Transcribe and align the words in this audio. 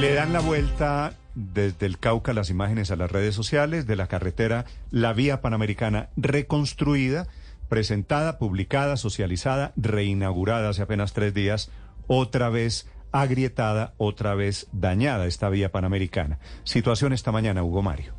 Le 0.00 0.14
dan 0.14 0.32
la 0.32 0.40
vuelta 0.40 1.12
desde 1.34 1.86
el 1.86 1.98
Cauca 1.98 2.32
las 2.32 2.50
imágenes 2.50 2.90
a 2.90 2.96
las 2.96 3.10
redes 3.10 3.34
sociales 3.34 3.86
de 3.86 3.96
la 3.96 4.08
carretera 4.08 4.64
La 4.90 5.12
Vía 5.12 5.40
Panamericana 5.40 6.08
reconstruida, 6.16 7.28
presentada, 7.68 8.38
publicada, 8.38 8.96
socializada, 8.96 9.72
reinaugurada 9.76 10.70
hace 10.70 10.82
apenas 10.82 11.12
tres 11.12 11.34
días, 11.34 11.70
otra 12.06 12.48
vez 12.48 12.88
agrietada, 13.12 13.94
otra 13.98 14.34
vez 14.34 14.66
dañada 14.72 15.26
esta 15.26 15.48
vía 15.48 15.70
panamericana. 15.70 16.38
Situación 16.64 17.12
esta 17.12 17.30
mañana, 17.30 17.62
Hugo 17.62 17.82
Mario. 17.82 18.14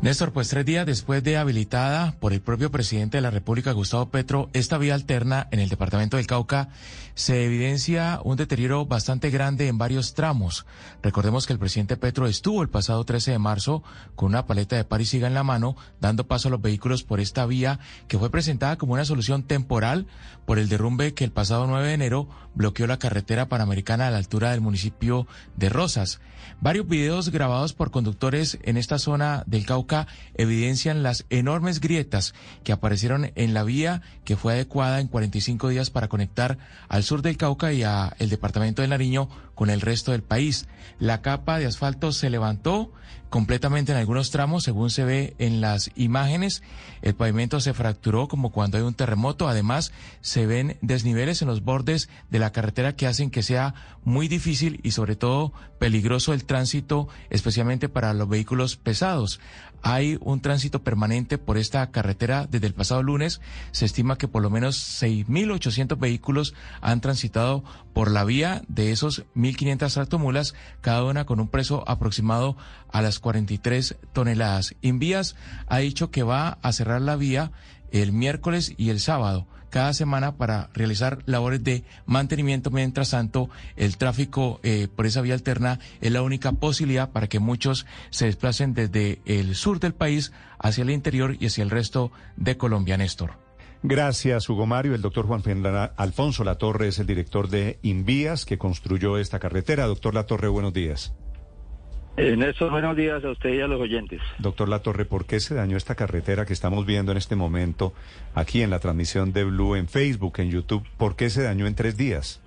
Néstor, 0.00 0.32
pues 0.32 0.48
tres 0.48 0.64
días 0.64 0.86
después 0.86 1.24
de 1.24 1.36
habilitada 1.36 2.14
por 2.20 2.32
el 2.32 2.40
propio 2.40 2.70
presidente 2.70 3.16
de 3.16 3.20
la 3.20 3.32
República, 3.32 3.72
Gustavo 3.72 4.10
Petro, 4.10 4.48
esta 4.52 4.78
vía 4.78 4.94
alterna 4.94 5.48
en 5.50 5.58
el 5.58 5.68
departamento 5.68 6.16
del 6.16 6.28
Cauca, 6.28 6.68
se 7.14 7.44
evidencia 7.44 8.20
un 8.22 8.36
deterioro 8.36 8.86
bastante 8.86 9.28
grande 9.30 9.66
en 9.66 9.76
varios 9.76 10.14
tramos. 10.14 10.66
Recordemos 11.02 11.48
que 11.48 11.52
el 11.52 11.58
presidente 11.58 11.96
Petro 11.96 12.28
estuvo 12.28 12.62
el 12.62 12.68
pasado 12.68 13.02
13 13.02 13.32
de 13.32 13.38
marzo 13.40 13.82
con 14.14 14.28
una 14.28 14.46
paleta 14.46 14.76
de 14.76 14.84
par 14.84 15.00
y 15.00 15.04
siga 15.04 15.26
en 15.26 15.34
la 15.34 15.42
mano, 15.42 15.74
dando 16.00 16.28
paso 16.28 16.46
a 16.46 16.52
los 16.52 16.62
vehículos 16.62 17.02
por 17.02 17.18
esta 17.18 17.44
vía 17.44 17.80
que 18.06 18.20
fue 18.20 18.30
presentada 18.30 18.78
como 18.78 18.92
una 18.92 19.04
solución 19.04 19.42
temporal 19.42 20.06
por 20.46 20.60
el 20.60 20.68
derrumbe 20.68 21.12
que 21.12 21.24
el 21.24 21.32
pasado 21.32 21.66
9 21.66 21.88
de 21.88 21.94
enero 21.94 22.28
bloqueó 22.54 22.86
la 22.86 23.00
carretera 23.00 23.48
panamericana 23.48 24.06
a 24.06 24.10
la 24.12 24.18
altura 24.18 24.52
del 24.52 24.60
municipio 24.60 25.26
de 25.56 25.70
Rosas. 25.70 26.20
Varios 26.60 26.86
videos 26.86 27.30
grabados 27.30 27.72
por 27.72 27.90
conductores 27.90 28.58
en 28.62 28.76
esta 28.76 29.00
zona 29.00 29.42
del 29.46 29.66
Cauca 29.66 29.87
evidencian 30.34 31.02
las 31.02 31.24
enormes 31.30 31.80
grietas 31.80 32.34
que 32.64 32.72
aparecieron 32.72 33.32
en 33.34 33.54
la 33.54 33.64
vía 33.64 34.02
que 34.24 34.36
fue 34.36 34.52
adecuada 34.52 35.00
en 35.00 35.08
45 35.08 35.68
días 35.68 35.90
para 35.90 36.08
conectar 36.08 36.58
al 36.88 37.02
sur 37.02 37.22
del 37.22 37.36
Cauca 37.36 37.72
y 37.72 37.82
a 37.82 38.14
el 38.18 38.28
departamento 38.28 38.82
de 38.82 38.88
Nariño 38.88 39.28
con 39.54 39.70
el 39.70 39.80
resto 39.80 40.12
del 40.12 40.22
país. 40.22 40.68
La 40.98 41.22
capa 41.22 41.58
de 41.58 41.66
asfalto 41.66 42.12
se 42.12 42.30
levantó 42.30 42.92
completamente 43.30 43.92
en 43.92 43.98
algunos 43.98 44.30
tramos, 44.30 44.64
según 44.64 44.90
se 44.90 45.04
ve 45.04 45.34
en 45.38 45.60
las 45.60 45.90
imágenes. 45.96 46.62
El 47.02 47.14
pavimento 47.14 47.60
se 47.60 47.74
fracturó 47.74 48.28
como 48.28 48.50
cuando 48.50 48.78
hay 48.78 48.84
un 48.84 48.94
terremoto. 48.94 49.48
Además, 49.48 49.92
se 50.20 50.46
ven 50.46 50.78
desniveles 50.80 51.42
en 51.42 51.48
los 51.48 51.62
bordes 51.62 52.08
de 52.30 52.38
la 52.38 52.52
carretera 52.52 52.96
que 52.96 53.06
hacen 53.06 53.30
que 53.30 53.42
sea 53.42 53.74
muy 54.04 54.28
difícil 54.28 54.80
y 54.82 54.92
sobre 54.92 55.16
todo 55.16 55.52
peligroso 55.78 56.32
el 56.32 56.44
tránsito, 56.44 57.08
especialmente 57.30 57.88
para 57.88 58.14
los 58.14 58.28
vehículos 58.28 58.76
pesados. 58.76 59.40
Hay 59.82 60.18
un 60.20 60.40
tránsito 60.40 60.82
permanente 60.82 61.38
por 61.38 61.56
esta 61.56 61.90
carretera 61.90 62.48
desde 62.50 62.66
el 62.66 62.74
pasado 62.74 63.02
lunes. 63.02 63.40
Se 63.70 63.84
estima 63.84 64.18
que 64.18 64.26
por 64.26 64.42
lo 64.42 64.50
menos 64.50 65.02
6.800 65.02 65.98
vehículos 65.98 66.54
han 66.80 67.00
transitado 67.00 67.62
por 67.92 68.10
la 68.10 68.24
vía 68.24 68.62
de 68.68 68.90
esos 68.90 69.24
1.500 69.36 69.92
tractomulas, 69.92 70.54
cada 70.80 71.04
una 71.04 71.26
con 71.26 71.38
un 71.38 71.48
precio 71.48 71.88
aproximado 71.88 72.56
a 72.90 73.02
las 73.02 73.17
43 73.20 73.96
toneladas. 74.12 74.74
Invías 74.82 75.36
ha 75.66 75.78
dicho 75.78 76.10
que 76.10 76.22
va 76.22 76.58
a 76.62 76.72
cerrar 76.72 77.02
la 77.02 77.16
vía 77.16 77.52
el 77.90 78.12
miércoles 78.12 78.74
y 78.76 78.90
el 78.90 79.00
sábado 79.00 79.46
cada 79.70 79.92
semana 79.92 80.36
para 80.36 80.70
realizar 80.72 81.18
labores 81.26 81.62
de 81.62 81.84
mantenimiento. 82.06 82.70
Mientras 82.70 83.10
tanto, 83.10 83.50
el 83.76 83.96
tráfico 83.96 84.60
eh, 84.62 84.88
por 84.94 85.06
esa 85.06 85.20
vía 85.20 85.34
alterna 85.34 85.78
es 86.00 86.12
la 86.12 86.22
única 86.22 86.52
posibilidad 86.52 87.10
para 87.10 87.28
que 87.28 87.38
muchos 87.38 87.86
se 88.10 88.26
desplacen 88.26 88.74
desde 88.74 89.20
el 89.26 89.54
sur 89.54 89.80
del 89.80 89.94
país 89.94 90.32
hacia 90.58 90.82
el 90.82 90.90
interior 90.90 91.36
y 91.38 91.46
hacia 91.46 91.62
el 91.62 91.70
resto 91.70 92.10
de 92.36 92.56
Colombia, 92.56 92.96
Néstor. 92.96 93.32
Gracias, 93.82 94.48
Hugo 94.48 94.66
Mario. 94.66 94.94
El 94.94 95.02
doctor 95.02 95.26
Juan 95.26 95.42
Fernando 95.42 95.92
Alfonso 95.96 96.42
Latorre 96.42 96.88
es 96.88 96.98
el 96.98 97.06
director 97.06 97.48
de 97.48 97.78
Invías 97.82 98.44
que 98.44 98.58
construyó 98.58 99.18
esta 99.18 99.38
carretera. 99.38 99.86
Doctor 99.86 100.14
Latorre, 100.14 100.48
buenos 100.48 100.72
días. 100.72 101.14
En 102.18 102.42
estos 102.42 102.68
buenos 102.72 102.96
días 102.96 103.24
a 103.24 103.30
usted 103.30 103.54
y 103.54 103.60
a 103.60 103.68
los 103.68 103.80
oyentes. 103.80 104.20
Doctor 104.40 104.68
Latorre, 104.68 105.04
¿por 105.04 105.24
qué 105.24 105.38
se 105.38 105.54
dañó 105.54 105.76
esta 105.76 105.94
carretera 105.94 106.44
que 106.46 106.52
estamos 106.52 106.84
viendo 106.84 107.12
en 107.12 107.18
este 107.18 107.36
momento 107.36 107.92
aquí 108.34 108.60
en 108.62 108.70
la 108.70 108.80
transmisión 108.80 109.32
de 109.32 109.44
Blue 109.44 109.76
en 109.76 109.86
Facebook, 109.86 110.40
en 110.40 110.50
YouTube? 110.50 110.84
¿Por 110.96 111.14
qué 111.14 111.30
se 111.30 111.44
dañó 111.44 111.68
en 111.68 111.76
tres 111.76 111.96
días? 111.96 112.42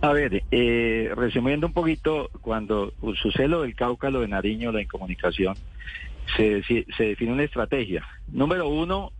A 0.00 0.14
ver, 0.14 0.42
eh, 0.50 1.12
resumiendo 1.14 1.66
un 1.66 1.74
poquito, 1.74 2.30
cuando 2.40 2.94
sucede 3.20 3.46
lo 3.48 3.60
del 3.60 3.74
Cauca, 3.74 4.08
lo 4.08 4.22
de 4.22 4.28
Nariño, 4.28 4.72
la 4.72 4.80
incomunicación, 4.80 5.54
se, 6.34 6.62
se 6.62 7.04
define 7.04 7.30
una 7.30 7.44
estrategia. 7.44 8.06
Número 8.32 8.66
uno, 8.68 9.12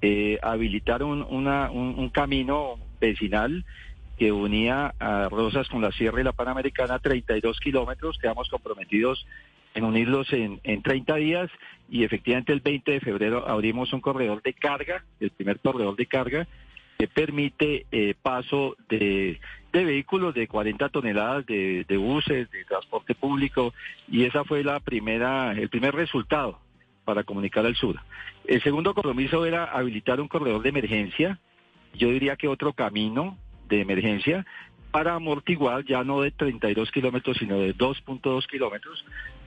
eh, 0.00 0.38
habilitar 0.44 1.02
un, 1.02 1.26
una, 1.28 1.72
un 1.72 2.08
camino 2.10 2.78
vecinal 3.00 3.64
que 4.18 4.32
unía 4.32 4.94
a 4.98 5.28
Rosas 5.28 5.68
con 5.68 5.82
la 5.82 5.92
Sierra 5.92 6.20
y 6.20 6.24
la 6.24 6.32
Panamericana, 6.32 6.98
32 6.98 7.58
kilómetros. 7.60 8.18
Quedamos 8.18 8.48
comprometidos 8.48 9.26
en 9.74 9.84
unirlos 9.84 10.32
en, 10.32 10.60
en 10.62 10.82
30 10.82 11.16
días 11.16 11.50
y 11.88 12.04
efectivamente 12.04 12.52
el 12.52 12.60
20 12.60 12.92
de 12.92 13.00
febrero 13.00 13.48
abrimos 13.48 13.92
un 13.92 14.00
corredor 14.00 14.42
de 14.42 14.54
carga, 14.54 15.04
el 15.20 15.30
primer 15.30 15.58
corredor 15.58 15.96
de 15.96 16.06
carga, 16.06 16.46
que 16.98 17.08
permite 17.08 17.86
eh, 17.90 18.14
paso 18.20 18.76
de, 18.88 19.40
de, 19.72 19.84
vehículos 19.84 20.32
de 20.32 20.46
40 20.46 20.88
toneladas, 20.90 21.44
de, 21.46 21.84
de, 21.88 21.96
buses, 21.96 22.48
de 22.50 22.64
transporte 22.64 23.14
público, 23.14 23.74
y 24.08 24.24
esa 24.24 24.44
fue 24.44 24.62
la 24.62 24.78
primera, 24.78 25.52
el 25.52 25.68
primer 25.68 25.94
resultado 25.94 26.60
para 27.04 27.24
comunicar 27.24 27.66
al 27.66 27.74
sur. 27.74 28.00
El 28.46 28.62
segundo 28.62 28.94
compromiso 28.94 29.44
era 29.44 29.64
habilitar 29.64 30.20
un 30.20 30.28
corredor 30.28 30.62
de 30.62 30.68
emergencia, 30.68 31.40
yo 31.94 32.08
diría 32.10 32.36
que 32.36 32.48
otro 32.48 32.72
camino 32.72 33.38
de 33.68 33.80
emergencia 33.80 34.46
para 34.90 35.14
amortiguar 35.14 35.84
ya 35.84 36.04
no 36.04 36.20
de 36.20 36.30
32 36.30 36.90
kilómetros, 36.92 37.36
sino 37.38 37.58
de 37.58 37.74
2.2 37.74 38.46
kilómetros 38.46 39.04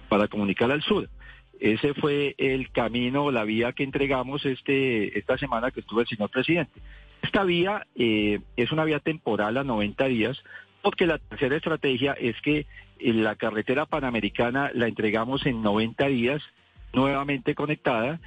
para 0.10 0.28
comunicar 0.28 0.72
al 0.72 0.82
sur. 0.82 1.10
Ese 1.60 1.94
fue 1.94 2.36
el 2.38 2.70
camino, 2.72 3.32
la 3.32 3.44
vía 3.44 3.74
que 3.74 3.84
entregamos 3.84 4.46
este, 4.46 5.18
esta 5.18 5.38
semana 5.38 5.72
que 5.72 5.80
estuvo 5.80 6.02
el 6.02 6.08
señor 6.08 6.30
presidente. 6.30 6.82
Esta 7.22 7.44
vía 7.44 7.88
eh, 7.96 8.40
es 8.56 8.72
una 8.72 8.84
vía 8.84 9.00
temporal 9.00 9.58
a 9.58 9.64
90 9.64 10.06
días, 10.06 10.38
porque 10.82 11.08
la 11.08 11.18
tercera 11.18 11.56
estrategia 11.56 12.14
es 12.14 12.40
que 12.42 12.68
la 13.00 13.36
carretera 13.36 13.86
panamericana 13.86 14.72
la 14.74 14.88
entregamos 14.88 15.46
en 15.46 15.62
90 15.62 16.08
días, 16.08 16.42
nuevamente 16.94 17.56
conectada, 17.56 18.20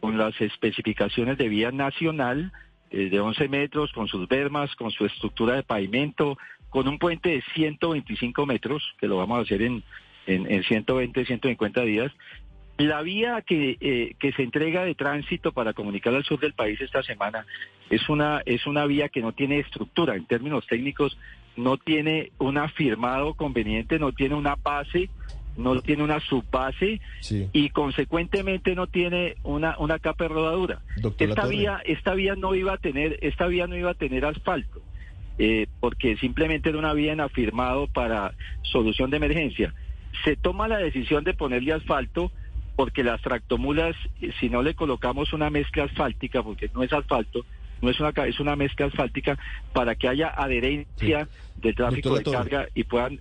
con 0.00 0.18
las 0.18 0.38
especificaciones 0.40 1.38
de 1.38 1.48
vía 1.48 1.70
nacional, 1.70 2.52
eh, 2.94 3.10
de 3.10 3.18
11 3.18 3.48
metros, 3.48 3.92
con 3.92 4.06
sus 4.06 4.28
bermas, 4.28 4.74
con 4.76 4.92
su 4.92 5.04
estructura 5.04 5.56
de 5.56 5.64
pavimento, 5.64 6.38
con 6.70 6.86
un 6.86 6.98
puente 6.98 7.30
de 7.30 7.42
125 7.54 8.46
metros, 8.46 8.82
que 9.00 9.08
lo 9.08 9.16
vamos 9.16 9.38
a 9.38 9.42
hacer 9.42 9.62
en, 9.62 9.82
en, 10.26 10.50
en 10.50 10.62
120, 10.62 11.26
150 11.26 11.80
días. 11.82 12.12
La 12.76 13.02
vía 13.02 13.42
que, 13.42 13.76
eh, 13.80 14.14
que 14.18 14.32
se 14.32 14.42
entrega 14.42 14.84
de 14.84 14.94
tránsito 14.94 15.52
para 15.52 15.72
comunicar 15.72 16.14
al 16.14 16.24
sur 16.24 16.38
del 16.38 16.52
país 16.52 16.80
esta 16.80 17.02
semana 17.02 17.44
es 17.90 18.08
una, 18.08 18.42
es 18.46 18.64
una 18.66 18.86
vía 18.86 19.08
que 19.08 19.22
no 19.22 19.32
tiene 19.32 19.58
estructura, 19.58 20.14
en 20.14 20.26
términos 20.26 20.64
técnicos, 20.68 21.18
no 21.56 21.76
tiene 21.76 22.30
un 22.38 22.58
afirmado 22.58 23.34
conveniente, 23.34 23.98
no 23.98 24.12
tiene 24.12 24.36
una 24.36 24.54
base 24.54 25.10
no 25.56 25.80
tiene 25.80 26.02
una 26.02 26.20
subbase 26.20 27.00
y 27.52 27.70
consecuentemente 27.70 28.74
no 28.74 28.86
tiene 28.86 29.36
una, 29.42 29.76
una 29.78 29.98
capa 29.98 30.24
de 30.24 30.28
rodadura. 30.28 30.80
esta 31.18 31.46
vía, 31.46 31.80
esta 31.84 32.14
vía 32.14 32.34
no 32.36 32.54
iba 32.54 32.74
a 32.74 32.78
tener, 32.78 33.18
esta 33.22 33.46
vía 33.46 33.66
no 33.66 33.76
iba 33.76 33.90
a 33.90 33.94
tener 33.94 34.24
asfalto, 34.24 34.82
eh, 35.38 35.66
porque 35.80 36.16
simplemente 36.16 36.68
era 36.68 36.78
una 36.78 36.92
vía 36.92 37.12
en 37.12 37.20
afirmado 37.20 37.86
para 37.86 38.34
solución 38.62 39.10
de 39.10 39.18
emergencia. 39.18 39.74
Se 40.24 40.36
toma 40.36 40.68
la 40.68 40.78
decisión 40.78 41.24
de 41.24 41.34
ponerle 41.34 41.72
asfalto 41.72 42.30
porque 42.76 43.04
las 43.04 43.20
tractomulas, 43.20 43.94
eh, 44.20 44.32
si 44.40 44.48
no 44.48 44.62
le 44.62 44.74
colocamos 44.74 45.32
una 45.32 45.50
mezcla 45.50 45.84
asfáltica, 45.84 46.42
porque 46.42 46.70
no 46.74 46.82
es 46.82 46.92
asfalto, 46.92 47.44
no 47.80 47.90
es 47.90 48.00
una 48.00 48.10
es 48.26 48.40
una 48.40 48.56
mezcla 48.56 48.86
asfáltica 48.86 49.38
para 49.72 49.94
que 49.94 50.08
haya 50.08 50.28
adherencia 50.28 51.28
del 51.56 51.74
tráfico 51.74 52.16
de 52.16 52.24
carga 52.24 52.68
y 52.74 52.84
puedan 52.84 53.20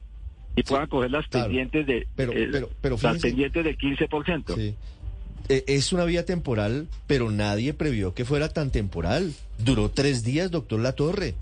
y 0.55 0.63
puedan 0.63 0.87
coger 0.87 1.11
las 1.11 1.27
pendientes 1.27 1.85
de 1.87 2.07
pero, 2.15 2.31
eh, 2.33 2.49
pero, 2.51 2.69
pero 2.81 2.97
las 3.01 3.19
pendientes 3.21 3.63
del 3.63 3.77
15%. 3.77 4.55
Sí. 4.55 4.75
Eh, 5.49 5.63
es 5.67 5.91
una 5.91 6.05
vía 6.05 6.25
temporal, 6.25 6.87
pero 7.07 7.29
nadie 7.31 7.73
previó 7.73 8.13
que 8.13 8.23
fuera 8.25 8.49
tan 8.49 8.71
temporal. 8.71 9.33
Duró 9.57 9.89
tres 9.89 10.23
días, 10.23 10.51
doctor 10.51 10.79
Latorre. 10.79 11.35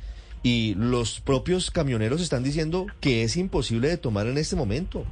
y 0.43 0.73
los 0.73 1.19
propios 1.19 1.69
camioneros 1.69 2.19
están 2.19 2.43
diciendo 2.43 2.87
que 2.99 3.21
es 3.21 3.37
imposible 3.37 3.89
de 3.89 3.97
tomar 3.97 4.25
en 4.25 4.39
este 4.39 4.55
momento. 4.55 5.05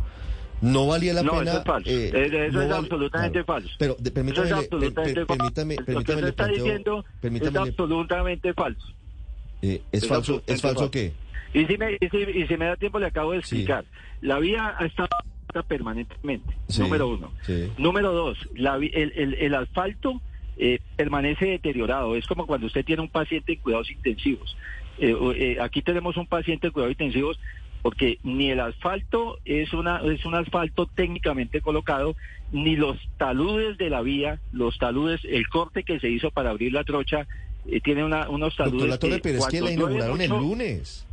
No 0.62 0.88
valía 0.88 1.14
la 1.14 1.22
No, 1.22 1.34
pena. 1.38 1.52
eso 1.52 1.60
es 1.60 1.66
falso. 1.66 1.90
eh, 1.92 2.10
eso 2.10 2.52
no 2.58 2.62
es 2.64 2.70
val- 2.70 2.80
absolutamente 2.80 3.44
falso. 3.44 3.70
Pero 3.78 3.96
de- 4.00 4.10
Eso 4.10 4.14
permítame, 4.16 4.48
es 4.48 4.54
absolutamente 4.54 5.14
per- 5.14 5.28
per- 5.28 5.38
permítame, 5.38 5.76
falso. 5.76 5.86
permítame 5.86 5.94
Lo 5.94 6.04
que 6.04 6.12
usted 6.12 6.28
está 6.30 6.48
diciendo 6.48 7.06
permítame 7.22 7.52
es 7.52 7.56
absolutamente 7.70 8.54
falso. 8.56 8.88
eh, 9.62 9.82
es 9.92 10.04
es 10.04 10.10
falso, 10.10 10.42
es 10.48 10.62
falso 10.62 10.80
falso. 10.80 10.92
qué. 10.92 11.14
Y 11.54 11.66
si 11.66 11.78
me, 11.78 11.94
y 12.00 12.10
si, 12.10 12.18
y 12.18 12.48
si 12.48 12.58
me 12.58 12.66
da 12.66 12.76
tiempo 12.76 13.00
le 13.00 13.08
acabo 13.08 13.32
de 13.32 13.38
Sí. 13.42 13.56
explicar. 13.58 13.86
La 14.22 14.40
vía 14.40 14.76
ha 14.78 14.86
estado 14.86 15.08
permanentemente, 15.68 16.54
Sí, 16.68 16.82
número 16.82 17.08
uno. 17.08 17.32
sí. 17.46 17.72
Número 17.78 18.12
dos, 18.14 18.38
la 18.56 18.76
el, 18.76 19.14
el- 19.16 19.34
el 19.36 19.56
asfalto 19.56 20.22
eh, 20.58 20.80
permanece 20.98 21.46
deteriorado. 21.46 22.16
Es 22.16 22.28
como 22.28 22.46
cuando 22.46 22.68
usted 22.68 22.84
tiene 22.86 23.02
un 23.02 23.10
paciente 23.10 23.54
en 23.54 23.60
cuidados 23.60 23.90
intensivos. 23.90 24.56
Eh, 25.00 25.16
eh, 25.36 25.58
aquí 25.62 25.82
tenemos 25.82 26.18
un 26.18 26.28
paciente 26.28 26.68
en 26.68 26.74
cuidados 26.74 26.92
intensivos 26.92 27.40
porque 27.82 28.20
ni 28.24 28.52
el 28.52 28.60
asfalto 28.60 29.38
es 29.46 29.72
una 29.74 30.00
es 30.00 30.26
un 30.26 30.36
asfalto 30.36 30.86
técnicamente 30.86 31.62
colocado 31.62 32.18
ni 32.52 32.76
los 32.76 32.98
taludes 33.18 33.78
de 33.78 33.90
la 33.90 34.02
vía 34.02 34.42
los 34.52 34.78
taludes 34.78 35.22
el 35.24 35.48
corte 35.48 35.84
que 35.84 35.98
se 36.02 36.10
hizo 36.10 36.30
para 36.30 36.50
abrir 36.50 36.74
la 36.74 36.84
trocha 36.84 37.26
eh, 37.66 37.80
tiene 37.80 38.04
una, 38.04 38.28
unos 38.28 38.58
taludes 38.58 38.90
Doctor 38.90 39.10
Latorre, 39.10 39.16
que 39.16 39.20
pero 39.22 39.38
es 39.40 39.46
que 39.48 39.62
la 39.62 39.72
inauguraron 39.72 40.20
el 40.20 40.30
lunes. 40.30 41.06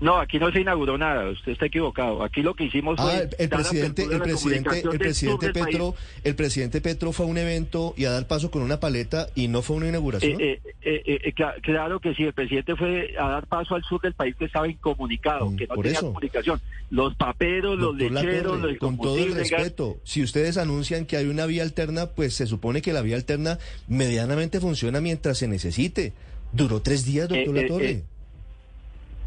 No, 0.00 0.18
aquí 0.18 0.38
no 0.38 0.50
se 0.52 0.60
inauguró 0.60 0.96
nada, 0.98 1.28
usted 1.30 1.52
está 1.52 1.66
equivocado. 1.66 2.22
Aquí 2.22 2.42
lo 2.42 2.54
que 2.54 2.64
hicimos 2.64 2.96
Ah, 2.98 3.02
fue 3.02 3.16
el, 3.16 3.28
el 3.38 3.48
presidente, 3.48 4.02
el 4.04 4.20
presidente, 4.20 4.80
el 4.92 4.98
presidente. 4.98 5.52
Petro, 5.52 5.94
el 6.24 6.34
presidente 6.34 6.80
Petro 6.80 7.12
fue 7.12 7.26
a 7.26 7.28
un 7.28 7.38
evento 7.38 7.94
y 7.96 8.04
a 8.04 8.10
dar 8.12 8.26
paso 8.26 8.50
con 8.50 8.62
una 8.62 8.78
paleta 8.80 9.26
y 9.34 9.48
no 9.48 9.62
fue 9.62 9.76
una 9.76 9.88
inauguración. 9.88 10.40
Eh, 10.40 10.60
eh, 10.82 11.02
eh, 11.24 11.34
cla- 11.34 11.60
claro 11.62 12.00
que 12.00 12.14
sí, 12.14 12.22
el 12.24 12.32
presidente 12.32 12.76
fue 12.76 13.14
a 13.18 13.28
dar 13.28 13.46
paso 13.46 13.74
al 13.74 13.82
sur 13.84 14.00
del 14.00 14.14
país 14.14 14.36
que 14.36 14.44
estaba 14.44 14.68
incomunicado, 14.68 15.50
Mm, 15.50 15.56
que 15.56 15.66
no 15.66 15.74
por 15.74 15.84
tenía 15.84 15.98
eso. 15.98 16.06
comunicación. 16.08 16.60
Los 16.90 17.14
paperos, 17.16 17.78
los 17.78 17.96
lecheros, 17.96 18.60
los 18.60 18.76
con 18.78 18.96
todo 18.98 19.18
el 19.18 19.34
gas- 19.34 19.50
respeto, 19.50 19.98
si 20.04 20.22
ustedes 20.22 20.56
anuncian 20.58 21.06
que 21.06 21.16
hay 21.16 21.26
una 21.26 21.44
vía 21.46 21.62
alterna, 21.62 22.06
pues 22.06 22.34
se 22.34 22.46
supone 22.46 22.80
que 22.82 22.92
la 22.92 23.02
vía 23.02 23.16
alterna 23.16 23.58
medianamente 23.88 24.60
funciona 24.60 25.00
mientras 25.00 25.38
se 25.38 25.48
necesite. 25.48 26.12
Duró 26.52 26.80
tres 26.80 27.04
días, 27.04 27.28
doctor 27.28 27.54
Latorre. 27.54 28.02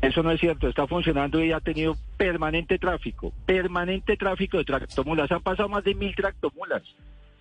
Eso 0.02 0.24
no 0.24 0.32
es 0.32 0.40
cierto, 0.40 0.68
está 0.68 0.88
funcionando 0.88 1.44
y 1.44 1.52
ha 1.52 1.60
tenido 1.60 1.96
permanente 2.18 2.80
tráfico, 2.80 3.34
permanente 3.46 4.18
tráfico 4.18 4.58
de 4.58 4.66
tractomulas. 4.66 5.32
Han 5.32 5.44
pasado 5.44 5.70
más 5.70 5.84
de 5.84 5.94
mil 5.94 6.16
tractomulas 6.16 6.82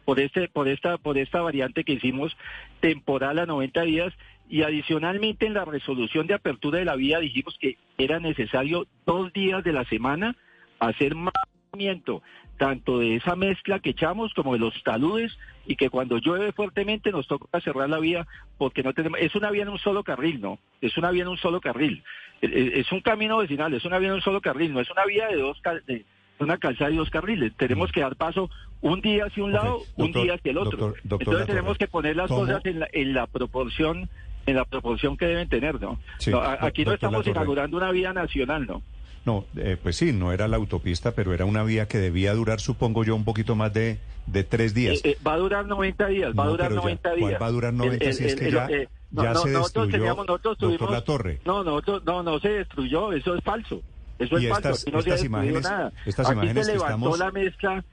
por 0.04 0.20
este, 0.20 0.48
por 0.48 0.68
esta, 0.68 0.98
por 0.98 1.16
esta 1.16 1.40
variante 1.40 1.84
que 1.84 1.94
hicimos 1.94 2.36
temporal 2.80 3.38
a 3.38 3.46
90 3.46 3.82
días 3.82 4.12
y 4.48 4.62
adicionalmente 4.62 5.46
en 5.46 5.54
la 5.54 5.64
resolución 5.64 6.26
de 6.26 6.34
apertura 6.34 6.80
de 6.80 6.84
la 6.84 6.96
vía 6.96 7.20
dijimos 7.20 7.56
que 7.58 7.78
era 7.96 8.18
necesario 8.18 8.86
dos 9.06 9.32
días 9.32 9.64
de 9.64 9.72
la 9.72 9.84
semana 9.84 10.36
hacer 10.80 11.14
mantenimiento 11.14 12.22
tanto 12.60 12.98
de 12.98 13.16
esa 13.16 13.36
mezcla 13.36 13.78
que 13.80 13.88
echamos 13.90 14.34
como 14.34 14.52
de 14.52 14.58
los 14.58 14.74
taludes 14.82 15.34
y 15.66 15.76
que 15.76 15.88
cuando 15.88 16.18
llueve 16.18 16.52
fuertemente 16.52 17.10
nos 17.10 17.26
toca 17.26 17.58
cerrar 17.62 17.88
la 17.88 17.98
vía 17.98 18.26
porque 18.58 18.82
no 18.82 18.92
tenemos 18.92 19.18
es 19.18 19.34
una 19.34 19.50
vía 19.50 19.62
en 19.62 19.70
un 19.70 19.78
solo 19.78 20.04
carril 20.04 20.42
no 20.42 20.58
es 20.82 20.94
una 20.98 21.10
vía 21.10 21.22
en 21.22 21.28
un 21.28 21.38
solo 21.38 21.58
carril. 21.62 22.02
Eh, 22.42 22.50
eh, 22.52 22.72
es 22.80 22.92
un 22.92 23.00
camino 23.00 23.38
vecinal 23.38 23.72
es 23.72 23.86
una 23.86 23.98
vía 23.98 24.08
en 24.08 24.16
un 24.16 24.20
solo 24.20 24.42
carril 24.42 24.74
no 24.74 24.80
es 24.80 24.90
una 24.90 25.06
vía 25.06 25.28
de 25.28 25.36
dos 25.36 25.58
de 25.86 26.04
una 26.38 26.58
calzada 26.58 26.90
y 26.90 26.96
dos 26.96 27.08
carriles. 27.08 27.52
Tenemos 27.56 27.90
que 27.92 28.00
dar 28.02 28.14
paso 28.16 28.50
un 28.82 29.00
día 29.00 29.24
hacia 29.24 29.42
un 29.42 29.52
lado 29.52 29.78
un 29.96 30.06
doctor- 30.08 30.22
día 30.24 30.34
hacia 30.34 30.50
el 30.50 30.58
otro. 30.58 30.70
doctor- 30.78 31.00
doctor 31.04 31.20
entonces 31.22 31.46
tenemos 31.46 31.78
que 31.78 31.88
poner 31.88 32.16
las 32.16 32.28
¿cómo? 32.28 32.40
cosas 32.42 32.64
en 32.66 32.80
la, 32.80 32.88
en 32.92 33.14
la 33.14 33.26
proporción 33.26 34.10
en 34.44 34.56
la 34.56 34.66
proporción 34.66 35.16
que 35.16 35.24
deben 35.26 35.48
tener 35.48 35.80
no, 35.80 35.98
Sí, 36.18 36.30
No, 36.30 36.42
aquí 36.42 36.84
no 36.84 36.92
estamos 36.92 37.26
inaugurando 37.26 37.78
una 37.78 37.90
vía 37.90 38.12
nacional 38.12 38.66
no 38.66 38.82
No, 39.26 39.44
eh, 39.56 39.76
pues 39.82 39.96
sí, 39.96 40.12
no 40.12 40.32
era 40.32 40.48
la 40.48 40.56
autopista, 40.56 41.12
pero 41.12 41.34
era 41.34 41.44
una 41.44 41.62
vía 41.62 41.86
que 41.86 41.98
debía 41.98 42.32
durar, 42.34 42.58
supongo 42.60 43.04
yo, 43.04 43.14
un 43.14 43.24
poquito 43.24 43.54
más 43.54 43.72
de, 43.72 43.98
de 44.26 44.44
tres 44.44 44.72
días. 44.74 45.00
Eh, 45.04 45.10
eh, 45.10 45.18
va 45.26 45.34
a 45.34 45.36
durar 45.36 45.66
90 45.66 46.06
días, 46.06 46.30
va 46.36 46.42
a 46.44 46.46
No, 46.46 46.50
durar 46.52 46.68
pero 46.68 46.80
ya, 46.80 46.82
90 46.82 47.08
¿cuál 47.10 47.16
días. 47.28 47.42
va 47.42 47.46
a 47.46 47.50
durar 47.50 47.72
90 47.74 48.12
si 48.12 48.24
es 48.24 48.34
que 48.34 48.50
ya- 48.50 48.66
eh, 48.70 48.88
ya 49.10 49.22
se 49.22 49.28
nosotros 49.50 49.62
destruyó, 49.64 49.90
teníamos, 49.92 50.26
nosotros 50.26 50.58
tuvimos, 50.58 50.90
Latorre? 50.90 51.40
No, 51.44 51.62
nosotros, 51.64 52.02
no, 52.06 52.22
no 52.22 52.38
se 52.40 52.48
destruyó, 52.48 53.12
eso 53.12 53.34
es 53.34 53.44
falso. 53.44 53.82
Eso 54.18 54.36
es 54.38 54.44
Y 54.44 54.46
falso, 54.48 54.68
estas- 54.70 54.82
aquí 54.82 54.90
no 54.92 55.02
se 55.02 55.08
estas 55.10 55.20
destruido 55.22 55.26
imágenes- 55.58 55.62
nada. 55.70 55.92
estas 56.06 56.26
aquí 56.26 56.32
imágenes 56.34 56.66
se 56.66 56.72
que 56.72 56.78
levantó 56.78 56.94
estamos- 56.94 57.18
la 57.18 57.30
mezcla, 57.30 57.84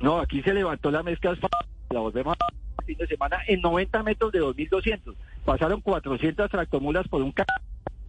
no, 0.00 0.18
aquí 0.20 0.42
se 0.42 0.54
levantó 0.54 0.90
la 0.90 1.02
mezcla, 1.02 1.36
la 1.90 2.00
volvemos 2.00 2.36
a 2.40 2.46
el 2.80 2.84
fin 2.86 2.96
de 2.98 3.06
semana 3.06 3.38
en 3.46 3.60
90 3.60 4.02
metros 4.02 4.32
de 4.32 4.38
2200. 4.38 5.14
Pasaron 5.44 5.80
400 5.80 6.50
tractomulas 6.50 7.06
por 7.08 7.22
un 7.22 7.32
ca 7.32 7.44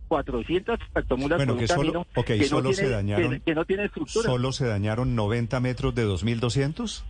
400 0.10 0.78
tractomulas 0.92 1.38
Bueno, 1.38 1.54
por 1.54 1.60
que 1.60 1.64
un 1.64 1.68
solo- 1.70 1.82
camino 1.94 2.08
ok, 2.16 2.26
que, 2.26 2.38
no 2.40 2.44
solo 2.44 2.74
se 2.74 2.82
tiene, 2.82 2.96
dañaron- 2.98 3.30
que, 3.32 3.40
que 3.40 3.56
no 3.56 3.64
tiene 3.66 3.86
estructura. 3.86 4.26
¿Solo 4.26 4.52
se 4.52 4.66
dañaron 4.68 5.16
90 5.16 5.60
metros 5.62 5.96
de 5.96 6.06
2.200? 6.06 7.06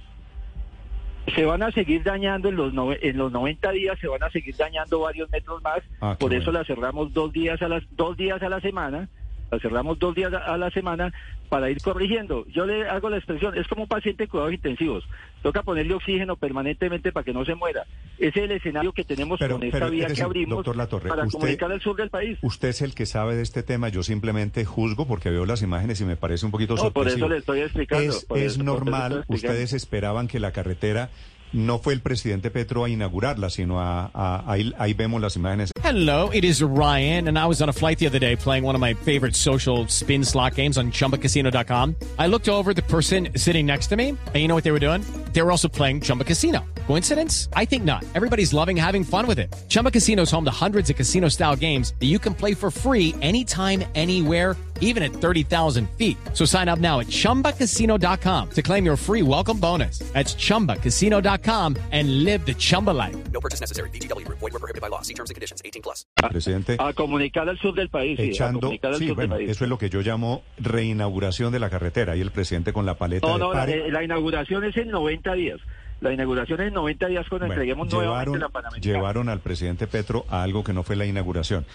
se 1.35 1.45
van 1.45 1.61
a 1.61 1.71
seguir 1.71 2.01
dañando 2.03 2.49
en 2.49 2.55
los 2.55 2.73
nove- 2.73 2.97
en 3.01 3.15
los 3.17 3.31
90 3.31 3.69
días 3.71 3.99
se 3.99 4.07
van 4.07 4.23
a 4.23 4.31
seguir 4.31 4.55
dañando 4.55 4.99
varios 5.01 5.29
metros 5.29 5.61
más 5.61 5.79
Ah, 6.01 6.15
por 6.19 6.33
eso 6.33 6.45
bueno. 6.45 6.59
la 6.59 6.65
cerramos 6.65 7.13
dos 7.13 7.31
días 7.31 7.61
a 7.61 7.67
las 7.67 7.83
dos 7.91 8.17
días 8.17 8.41
a 8.41 8.49
la 8.49 8.59
semana 8.61 9.07
la 9.51 9.59
cerramos 9.59 9.97
dos 9.99 10.15
días 10.15 10.31
a, 10.33 10.57
la 10.57 10.69
semana 10.71 11.11
para 11.49 11.69
ir 11.71 11.81
corrigiendo. 11.81 12.45
Yo 12.47 12.65
le 12.65 12.87
hago 12.87 13.09
la 13.09 13.17
expresión 13.17 13.57
es 13.57 13.67
como 13.67 13.83
un 13.83 13.87
paciente 13.87 14.23
en 14.25 14.29
cuidados 14.29 14.53
intensivos. 14.53 15.03
Toca 15.41 15.63
ponerle 15.63 15.93
oxígeno 15.95 16.35
permanentemente 16.35 17.11
para 17.11 17.23
que 17.23 17.33
no 17.33 17.43
se 17.45 17.55
muera. 17.55 17.85
Ese 18.19 18.39
es 18.39 18.45
el 18.45 18.51
escenario 18.51 18.91
que 18.93 19.03
tenemos 19.03 19.39
Pero- 19.39 19.55
con 19.55 19.63
esta 19.63 19.79
pero, 19.79 19.91
vía 19.91 20.07
que 20.07 20.21
abrimos 20.21 20.65
Latorre, 20.75 21.09
para 21.09 21.23
usted- 21.23 21.39
comunicar 21.39 21.71
al 21.71 21.81
sur 21.81 21.95
del 21.95 22.09
país. 22.09 22.37
Usted 22.41 22.67
es 22.69 22.81
el 22.81 22.93
que 22.93 23.05
sabe 23.05 23.35
de 23.35 23.41
este 23.41 23.63
tema, 23.63 23.89
yo 23.89 24.03
simplemente 24.03 24.65
juzgo 24.65 25.07
porque 25.07 25.29
veo 25.29 25.45
las 25.45 25.61
imágenes 25.63 25.99
y 26.01 26.05
me 26.05 26.17
parece 26.17 26.45
un 26.45 26.51
poquito 26.51 26.75
No, 26.75 26.81
por 26.91 27.05
sorpresivo. 27.05 27.25
eso 27.25 27.29
le 27.33 27.37
estoy 27.39 27.61
explicando, 27.61 28.03
Es, 28.03 28.25
por 28.25 28.37
es 28.37 28.43
eso- 28.45 28.57
por 28.59 28.65
normal, 28.65 29.25
ustedes 29.27 29.73
esperaban 29.73 30.27
que 30.27 30.39
la 30.39 30.51
carretera 30.51 31.09
no 31.53 31.79
fue 31.79 31.93
el 31.93 32.01
presidente 32.01 32.51
Petro 32.51 32.83
a 32.85 32.89
inaugurarla, 32.89 33.49
sino 33.49 33.79
a, 33.79 34.09
a- 34.13 34.43
ahí, 34.47 34.73
ahí 34.77 34.93
vemos 34.93 35.21
las 35.21 35.35
imágenes. 35.35 35.71
Hello, 35.83 36.29
it 36.31 36.43
is 36.43 36.61
Ryan, 36.61 37.27
and 37.29 37.37
I 37.39 37.45
was 37.47 37.61
on 37.61 37.69
a 37.69 37.73
flight 37.73 37.97
the 37.99 38.05
other 38.07 38.19
day 38.19 38.35
playing 38.35 38.63
one 38.63 38.75
of 38.75 38.81
my 38.81 38.93
favorite 38.93 39.35
social 39.35 39.87
spin 39.87 40.23
slot 40.23 40.55
games 40.55 40.77
on 40.77 40.91
chumbacasino.com. 40.91 41.95
I 42.19 42.27
looked 42.27 42.47
over 42.49 42.73
the 42.73 42.83
person 42.83 43.29
sitting 43.35 43.65
next 43.65 43.87
to 43.87 43.95
me, 43.95 44.09
and 44.09 44.35
you 44.35 44.47
know 44.47 44.55
what 44.55 44.63
they 44.63 44.71
were 44.71 44.79
doing? 44.79 45.03
They 45.33 45.41
were 45.41 45.51
also 45.51 45.67
playing 45.67 46.01
Chumba 46.01 46.23
Casino. 46.23 46.63
Coincidence? 46.87 47.49
I 47.53 47.65
think 47.65 47.83
not. 47.83 48.03
Everybody's 48.15 48.53
loving 48.53 48.75
having 48.77 49.03
fun 49.03 49.25
with 49.27 49.39
it. 49.39 49.53
Chumba 49.67 49.91
Casino 49.91 50.23
is 50.23 50.31
home 50.31 50.43
to 50.45 50.51
hundreds 50.51 50.89
of 50.89 50.95
casino 50.95 51.29
style 51.29 51.55
games 51.55 51.93
that 51.99 52.07
you 52.07 52.17
can 52.19 52.33
play 52.33 52.53
for 52.55 52.71
free 52.71 53.13
anytime, 53.21 53.83
anywhere 53.95 54.55
even 54.81 55.03
at 55.03 55.11
30,000 55.13 55.87
feet. 55.91 56.17
So 56.33 56.43
sign 56.45 56.67
up 56.67 56.79
now 56.79 56.99
at 56.99 57.07
ChumbaCasino.com 57.07 58.49
to 58.49 58.61
claim 58.61 58.83
your 58.85 58.97
free 58.97 59.21
welcome 59.21 59.59
bonus. 59.59 59.99
That's 60.13 60.35
ChumbaCasino.com 60.35 61.75
and 61.91 62.23
live 62.25 62.45
the 62.45 62.55
Chumba 62.55 62.91
life. 62.91 63.15
No 63.31 63.39
purchase 63.39 63.61
necessary. 63.61 63.89
VGW 63.91 64.25
Group. 64.25 64.39
Void 64.39 64.51
were 64.53 64.59
prohibited 64.59 64.81
by 64.81 64.89
law. 64.89 65.01
See 65.03 65.13
terms 65.13 65.29
and 65.29 65.35
conditions. 65.35 65.61
18 65.63 65.81
plus. 65.83 66.05
Presidente, 66.29 66.75
a 66.79 66.93
comunicar 66.93 67.47
al 67.47 67.57
sur 67.59 67.73
del 67.75 67.89
país 67.89 68.17
sí, 68.17 68.23
a 68.23 68.25
echando, 68.31 68.59
comunicar 68.61 68.91
al 68.91 68.97
sí, 68.99 69.07
sur 69.07 69.15
del 69.17 69.27
bueno, 69.27 69.35
país 69.35 69.49
eso 69.51 69.63
es 69.63 69.69
lo 69.69 69.77
que 69.77 69.89
yo 69.89 70.01
llamo 70.01 70.41
reinauguración 70.57 71.51
de 71.51 71.59
la 71.59 71.69
carretera, 71.69 72.15
y 72.15 72.21
el 72.21 72.31
presidente 72.31 72.73
con 72.73 72.85
la 72.85 72.95
paleta 72.95 73.27
No, 73.27 73.33
de 73.33 73.39
no, 73.39 73.53
la, 73.53 73.59
pare. 73.61 73.87
eh, 73.87 73.91
la 73.91 74.03
inauguración 74.03 74.63
es 74.63 74.75
en 74.77 74.89
90 74.89 75.33
días. 75.33 75.59
La 76.01 76.13
inauguración 76.13 76.61
es 76.61 76.67
en 76.69 76.73
90 76.73 77.07
días 77.07 77.25
cuando 77.27 77.47
Bueno, 77.47 77.61
entreguemos 77.61 77.91
nuevamente 77.91 78.09
llevaron, 78.31 78.39
la 78.39 78.49
Panamericana. 78.49 78.93
llevaron 78.95 79.29
al 79.29 79.39
presidente 79.41 79.85
Petro 79.87 80.25
a 80.29 80.43
algo 80.43 80.63
que 80.63 80.71
no 80.73 80.83
fue 80.83 80.95
la 80.95 81.05
inauguración. 81.05 81.65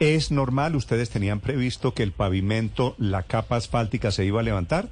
¿Es 0.00 0.30
normal? 0.30 0.76
¿Ustedes 0.76 1.10
tenían 1.10 1.40
previsto 1.40 1.92
que 1.92 2.04
el 2.04 2.12
pavimento, 2.12 2.94
la 2.98 3.24
capa 3.24 3.56
asfáltica 3.56 4.12
se 4.12 4.24
iba 4.24 4.40
a 4.40 4.44
levantar? 4.44 4.88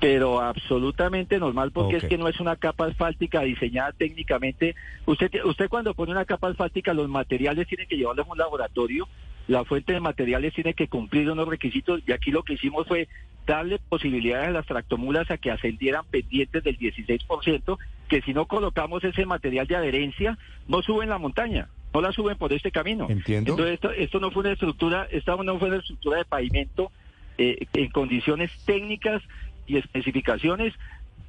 Pero 0.00 0.40
absolutamente 0.40 1.38
normal 1.38 1.70
porque 1.70 1.98
es 1.98 2.04
que 2.04 2.18
no 2.18 2.26
es 2.26 2.40
una 2.40 2.56
capa 2.56 2.86
asfáltica 2.86 3.42
diseñada 3.42 3.92
técnicamente. 3.92 4.74
Usted, 5.06 5.30
usted 5.44 5.68
cuando 5.68 5.94
pone 5.94 6.10
una 6.10 6.24
capa 6.24 6.48
asfáltica, 6.48 6.92
los 6.92 7.08
materiales 7.08 7.68
tienen 7.68 7.86
que 7.86 7.96
llevarlos 7.96 8.26
a 8.26 8.32
un 8.32 8.38
laboratorio. 8.38 9.06
La 9.46 9.64
fuente 9.64 9.92
de 9.92 10.00
materiales 10.00 10.54
tiene 10.54 10.74
que 10.74 10.88
cumplir 10.88 11.30
unos 11.30 11.46
requisitos 11.46 12.02
y 12.04 12.10
aquí 12.10 12.32
lo 12.32 12.42
que 12.42 12.54
hicimos 12.54 12.88
fue 12.88 13.06
darle 13.46 13.78
posibilidades 13.78 14.48
a 14.48 14.52
las 14.52 14.66
tractomulas 14.66 15.30
a 15.30 15.38
que 15.38 15.52
ascendieran 15.52 16.04
pendientes 16.10 16.64
del 16.64 16.76
16%, 16.78 17.78
que 18.08 18.22
si 18.22 18.34
no 18.34 18.46
colocamos 18.46 19.04
ese 19.04 19.24
material 19.24 19.68
de 19.68 19.76
adherencia, 19.76 20.36
no 20.66 20.82
suben 20.82 21.10
la 21.10 21.18
montaña, 21.18 21.68
no 21.92 22.00
la 22.00 22.12
suben 22.12 22.36
por 22.38 22.52
este 22.52 22.70
camino. 22.70 23.06
Entiendo. 23.08 23.52
Entonces 23.52 23.74
esto, 23.74 23.90
esto 23.90 24.20
no 24.20 24.30
fue 24.30 24.40
una 24.42 24.52
estructura, 24.52 25.06
esta 25.10 25.36
no 25.36 25.58
fue 25.58 25.68
una 25.68 25.78
estructura 25.78 26.18
de 26.18 26.24
pavimento 26.24 26.90
eh, 27.38 27.66
en 27.74 27.90
condiciones 27.90 28.50
técnicas 28.64 29.22
y 29.66 29.76
especificaciones, 29.76 30.72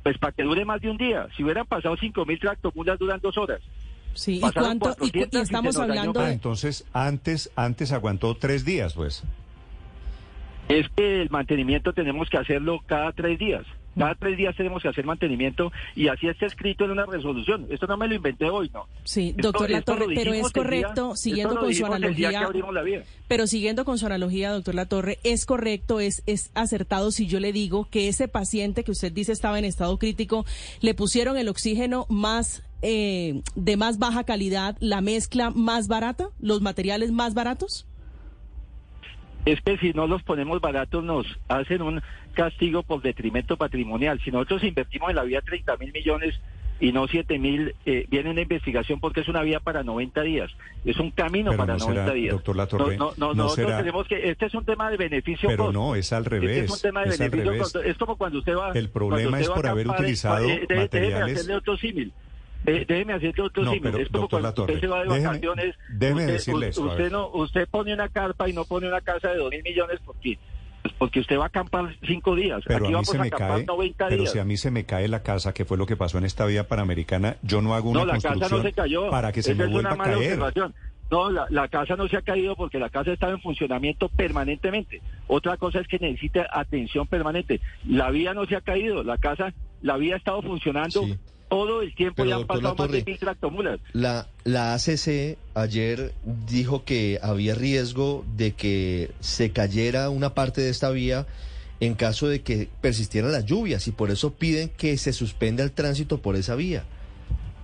pues 0.04 0.18
para 0.18 0.32
que 0.34 0.44
dure 0.44 0.66
más 0.66 0.82
de 0.82 0.90
un 0.90 0.98
día. 0.98 1.28
Si 1.36 1.44
hubieran 1.44 1.66
pasado 1.66 1.96
5.000 1.98 2.40
tractomulas 2.40 3.00
duran 3.00 3.20
dos 3.22 3.38
horas. 3.38 3.62
Sí, 4.14 4.38
¿y 4.38 4.42
Pasaron 4.42 4.80
cuánto? 4.80 5.06
Y, 5.06 5.12
cu- 5.12 5.20
400 5.20 5.34
y 5.34 5.38
y 5.38 5.42
estamos 5.44 5.76
hablando 5.78 6.20
Ah, 6.20 6.32
entonces 6.32 6.86
antes, 6.94 7.52
antes 7.56 7.92
aguantó 7.92 8.36
tres 8.36 8.64
días, 8.64 8.94
pues. 8.94 9.24
Es 10.70 10.88
que 10.96 11.22
el 11.22 11.30
mantenimiento 11.30 11.94
tenemos 11.94 12.30
que 12.30 12.38
hacerlo 12.38 12.82
cada 12.86 13.12
tres 13.12 13.38
días. 13.40 13.66
Cada 13.98 14.16
tres 14.16 14.38
días 14.38 14.56
tenemos 14.56 14.82
que 14.82 14.90
hacer 14.90 15.06
mantenimiento 15.06 15.72
y 15.96 16.08
así 16.08 16.28
está 16.28 16.46
escrito 16.46 16.86
en 16.86 16.92
una 16.92 17.06
resolución. 17.06 17.68
Esto 17.70 17.86
no 17.88 17.98
me 17.98 18.08
lo 18.08 18.16
inventé 18.16 18.46
hoy, 18.50 18.70
¿no? 18.74 18.88
Sí, 19.04 19.30
Esto- 19.30 19.52
doctor 19.52 19.70
Latorre, 19.70 20.06
pero 20.16 20.34
es 20.34 20.42
día- 20.42 20.52
correcto, 20.54 21.16
siguiendo 21.16 21.60
con 21.60 21.74
su 21.74 21.86
analogía, 21.86 22.50
pero 23.28 23.48
siguiendo 23.48 23.86
con 23.86 23.98
su 23.98 24.06
analogía, 24.06 24.52
doctor 24.52 24.76
Latorre, 24.76 25.20
es 25.24 25.46
correcto, 25.46 26.00
es, 26.00 26.24
es 26.26 26.52
acertado 26.56 27.12
si 27.12 27.28
yo 27.28 27.40
le 27.40 27.52
digo 27.54 27.88
que 27.90 28.08
ese 28.08 28.28
paciente 28.28 28.84
que 28.84 28.92
usted 28.92 29.12
dice 29.12 29.32
estaba 29.32 29.60
en 29.60 29.66
estado 29.66 29.98
crítico, 29.98 30.46
le 30.82 30.94
pusieron 30.94 31.38
el 31.38 31.48
oxígeno 31.50 32.06
más 32.10 32.64
eh, 32.86 33.42
de 33.56 33.78
más 33.78 33.98
baja 33.98 34.26
calidad, 34.26 34.76
la 34.82 35.00
mezcla 35.00 35.52
más 35.52 35.88
barata, 35.88 36.28
los 36.42 36.62
materiales 36.62 37.12
más 37.14 37.34
baratos. 37.34 37.86
Es 39.46 39.60
que 39.62 39.78
si 39.78 39.92
no 39.94 40.08
los 40.08 40.24
ponemos 40.24 40.62
baratos 40.62 41.04
nos 41.04 41.26
hacen 41.50 41.82
un 41.82 42.02
castigo 42.34 42.84
por 42.84 43.02
detrimento 43.02 43.58
patrimonial. 43.58 44.20
Si 44.24 44.32
nosotros 44.32 44.64
invertimos 44.64 45.10
en 45.10 45.18
la 45.18 45.24
vía 45.24 45.42
30 45.42 45.76
mil 45.78 45.92
millones 45.92 46.40
y 46.80 46.92
no 46.92 47.08
7 47.08 47.38
mil, 47.40 47.76
eh, 47.86 48.06
viene 48.10 48.30
una 48.32 48.42
investigación 48.42 49.00
porque 49.00 49.20
es 49.22 49.28
una 49.28 49.42
vía 49.44 49.60
para 49.60 49.84
90 49.84 50.22
días. 50.24 50.52
Es 50.86 50.98
un 50.98 51.12
camino 51.12 51.52
Pero 51.52 51.58
para 51.60 51.74
no 51.74 51.80
será, 51.80 51.94
90 51.94 52.14
días. 52.14 52.32
doctor 52.34 52.56
Latorre, 52.56 52.98
no, 52.98 53.06
no, 53.06 53.14
no, 53.18 53.28
no 53.28 53.44
nosotros 53.44 53.68
será- 53.68 53.78
tenemos 53.80 54.08
que, 54.08 54.30
este 54.30 54.46
es 54.48 54.54
un 54.54 54.66
tema 54.66 54.90
de 54.90 54.98
beneficio 54.98 55.48
Pero 55.50 55.66
costo. 55.66 55.80
no, 55.80 55.96
es 55.96 56.12
al 56.14 56.24
Este 56.24 56.30
revés. 56.30 56.64
es 56.64 56.72
un 56.72 56.82
tema 56.82 57.04
de 57.04 57.10
es 57.10 57.20
beneficio 57.20 57.58
costo. 57.58 57.82
Es 57.84 57.98
como 57.98 58.16
cuando 58.18 58.40
usted 58.40 58.56
va. 58.56 58.72
El 58.72 58.90
problema 58.90 59.40
es 59.40 59.50
por 59.50 59.68
haber 59.68 59.88
utilizado 59.90 60.46
eh, 60.46 60.48
de- 60.48 60.60
Déjeme 60.68 60.82
materiales- 60.84 61.34
hacerle 61.38 61.56
otro 61.56 61.78
símil. 61.78 62.12
Eh, 62.66 62.86
déjeme 62.88 63.14
hacerle 63.14 63.44
otro 63.44 63.64
No, 63.64 63.72
símil. 63.72 63.92
pero, 63.92 63.98
es 64.04 64.10
como 64.10 64.30
cuando 64.30 64.48
Latorre, 64.48 64.74
usted 64.76 64.82
se 64.82 64.88
va 64.92 65.04
de 65.04 65.10
déjeme- 65.10 65.24
vacaciones. 65.28 65.76
déjeme 65.90 66.22
usted, 66.22 66.34
decirle 66.34 66.66
a 66.68 66.70
usted 66.82 67.12
no, 67.12 67.30
usted 67.34 67.68
pone 67.70 67.94
una 67.94 68.08
carpa 68.10 68.48
y 68.50 68.54
no 68.54 68.64
pone 68.66 68.88
una 68.88 69.02
casa 69.02 69.30
de 69.30 69.38
dos 69.38 69.50
mil 69.52 69.62
millones 69.64 70.00
porque 70.06 70.38
pues 70.82 70.94
porque 70.98 71.20
usted 71.22 71.38
va 71.40 71.44
a 71.46 71.48
acampar 71.48 71.96
cinco 72.06 72.36
días. 72.36 72.62
Pero 72.66 72.78
Aquí 72.78 72.86
a 72.86 72.88
mí 72.90 72.94
vamos 72.94 73.08
se 73.10 73.18
me 73.18 73.30
cae, 73.32 73.66
90 73.66 74.08
pero 74.10 74.22
días. 74.24 74.34
si 74.34 74.40
a 74.40 74.44
mí 74.44 74.58
se 74.58 74.70
me 74.70 74.86
cae 74.86 75.08
la 75.08 75.24
casa, 75.24 75.54
que 75.54 75.64
fue 75.64 75.78
lo 75.78 75.86
que 75.86 75.96
pasó 75.96 76.18
en 76.18 76.26
esta 76.26 76.46
vía 76.46 76.68
panamericana, 76.68 77.38
yo 77.42 77.62
no 77.62 77.74
hago 77.74 77.90
una 77.90 78.02
no, 78.02 78.06
la 78.08 78.14
casa 78.20 78.48
no 78.50 78.62
se 78.62 78.74
cayó. 78.74 79.10
para 79.10 79.32
que 79.32 79.42
se 79.42 79.56
me 79.56 79.66
vuelva 79.68 79.92
a 79.94 79.98
caer. 79.98 80.18
observación. 80.18 80.74
No, 81.10 81.30
la, 81.30 81.46
la 81.50 81.68
casa 81.70 81.96
no 81.96 82.08
se 82.10 82.18
ha 82.18 82.22
caído 82.22 82.56
porque 82.58 82.80
la 82.80 82.90
casa 82.90 83.14
estaba 83.14 83.32
en 83.34 83.40
funcionamiento 83.42 84.10
permanentemente. 84.10 85.02
Otra 85.28 85.56
cosa 85.58 85.80
es 85.80 85.88
que 85.88 86.00
necesita 86.00 86.48
atención 86.52 87.08
permanente. 87.08 87.62
La 87.88 88.10
vía 88.10 88.34
no 88.34 88.46
se 88.46 88.56
ha 88.56 88.62
caído, 88.62 89.04
la 89.04 89.18
casa, 89.18 89.54
la 89.82 89.96
vía 89.98 90.16
ha 90.16 90.18
estado 90.18 90.42
funcionando 90.42 91.04
Sí. 91.04 91.16
Todo 91.50 91.82
el 91.82 91.94
tiempo 91.96 92.24
Pero, 92.24 92.30
y 92.30 92.34
han 92.34 92.48
pasado 92.48 92.76
más 92.76 92.92
de 92.92 93.04
mil 93.06 93.18
tractomulas. 93.20 93.80
La, 93.94 94.28
la 94.44 94.74
ACC 94.74 95.38
ayer 95.54 96.14
dijo 96.48 96.84
que 96.84 97.20
había 97.22 97.54
riesgo 97.56 98.26
de 98.36 98.54
que 98.54 99.12
se 99.20 99.52
cayera 99.52 100.10
una 100.10 100.34
parte 100.34 100.62
de 100.62 100.70
esta 100.70 100.90
vía 100.90 101.28
en 101.80 101.96
caso 101.96 102.28
de 102.28 102.42
que 102.42 102.70
persistieran 102.82 103.32
las 103.32 103.46
lluvias 103.46 103.88
y 103.88 103.92
por 103.92 104.10
eso 104.10 104.34
piden 104.34 104.70
que 104.70 104.98
se 104.98 105.12
suspenda 105.14 105.64
el 105.64 105.72
tránsito 105.72 106.22
por 106.22 106.36
esa 106.36 106.56
vía. 106.56 106.84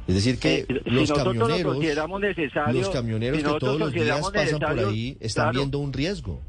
Es 0.07 0.15
decir, 0.15 0.39
que 0.39 0.65
Eh, 0.67 0.81
los 0.85 1.11
camioneros, 1.11 1.77
necesario, 2.19 2.73
los 2.81 2.89
camioneros 2.89 3.37
si 3.37 3.43
que 3.43 3.59
todos 3.59 3.79
los 3.79 3.91
días 3.93 4.19
pasan 4.31 4.59
por 4.59 4.79
ahí 4.79 5.17
están 5.19 5.45
claro. 5.45 5.59
viendo 5.59 5.79
un 5.79 5.93
riesgo. 5.93 6.41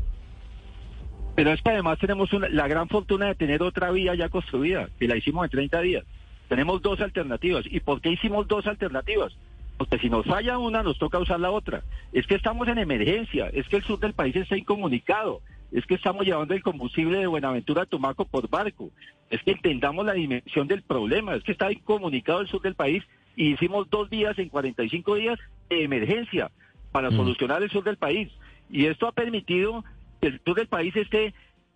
Pero 1.37 1.53
es 1.53 1.63
que 1.63 1.71
además 1.71 1.99
tenemos 1.99 2.33
una- 2.33 2.49
la 2.49 2.67
gran 2.69 2.89
fortuna 2.89 3.29
de 3.29 3.35
tener 3.35 3.63
otra 3.63 3.91
vía 3.93 4.15
ya 4.15 4.29
construida, 4.29 4.89
que 4.99 5.07
la 5.07 5.17
hicimos 5.17 5.45
en 5.45 5.51
30 5.51 5.81
días. 5.81 6.05
Tenemos 6.51 6.83
dos 6.83 7.01
alternativas. 7.01 7.65
¿Y 7.71 7.79
por 7.79 8.01
qué 8.01 8.11
hicimos 8.11 8.49
dos 8.49 8.67
alternativas? 8.67 9.33
Porque 9.79 9.99
si 9.99 10.11
nos 10.11 10.27
falla 10.27 10.59
una, 10.59 10.83
nos 10.83 10.99
toca 10.99 11.21
usar 11.21 11.39
la 11.39 11.53
otra. 11.53 11.85
Es 12.13 12.27
que 12.27 12.35
estamos 12.35 12.67
en 12.67 12.79
emergencia, 12.79 13.49
es 13.53 13.69
que 13.69 13.77
el 13.77 13.85
sur 13.85 14.01
del 14.01 14.15
país 14.15 14.35
está 14.35 14.57
incomunicado, 14.57 15.43
es 15.71 15.87
que 15.87 15.95
estamos 15.95 16.27
llevando 16.27 16.53
el 16.53 16.63
combustible 16.65 17.19
de 17.19 17.29
Buenaventura 17.29 17.83
a 17.83 17.87
Tumaco 17.87 18.25
por 18.25 18.51
barco, 18.51 18.91
es 19.31 19.41
que 19.45 19.53
entendamos 19.53 20.05
la 20.05 20.15
dimensión 20.15 20.67
del 20.67 20.83
problema, 20.83 21.37
es 21.37 21.45
que 21.45 21.53
está 21.53 21.71
incomunicado 21.71 22.41
el 22.41 22.49
sur 22.49 22.61
del 22.63 22.75
país 22.75 23.05
y 23.37 23.53
hicimos 23.53 23.89
dos 23.89 24.11
días 24.11 24.37
en 24.41 24.49
45 24.49 25.15
días 25.15 25.39
de 25.69 25.85
emergencia 25.85 26.51
para 26.91 27.11
Mm. 27.11 27.17
solucionar 27.17 27.63
el 27.63 27.71
sur 27.71 27.85
del 27.85 27.97
país. 27.97 28.29
Y 28.69 28.87
esto 28.87 29.07
ha 29.07 29.13
permitido 29.13 29.85
que 30.21 30.27
el 30.27 30.41
sur 30.45 30.57
del 30.57 30.67
país 30.67 30.97
esté 30.97 31.33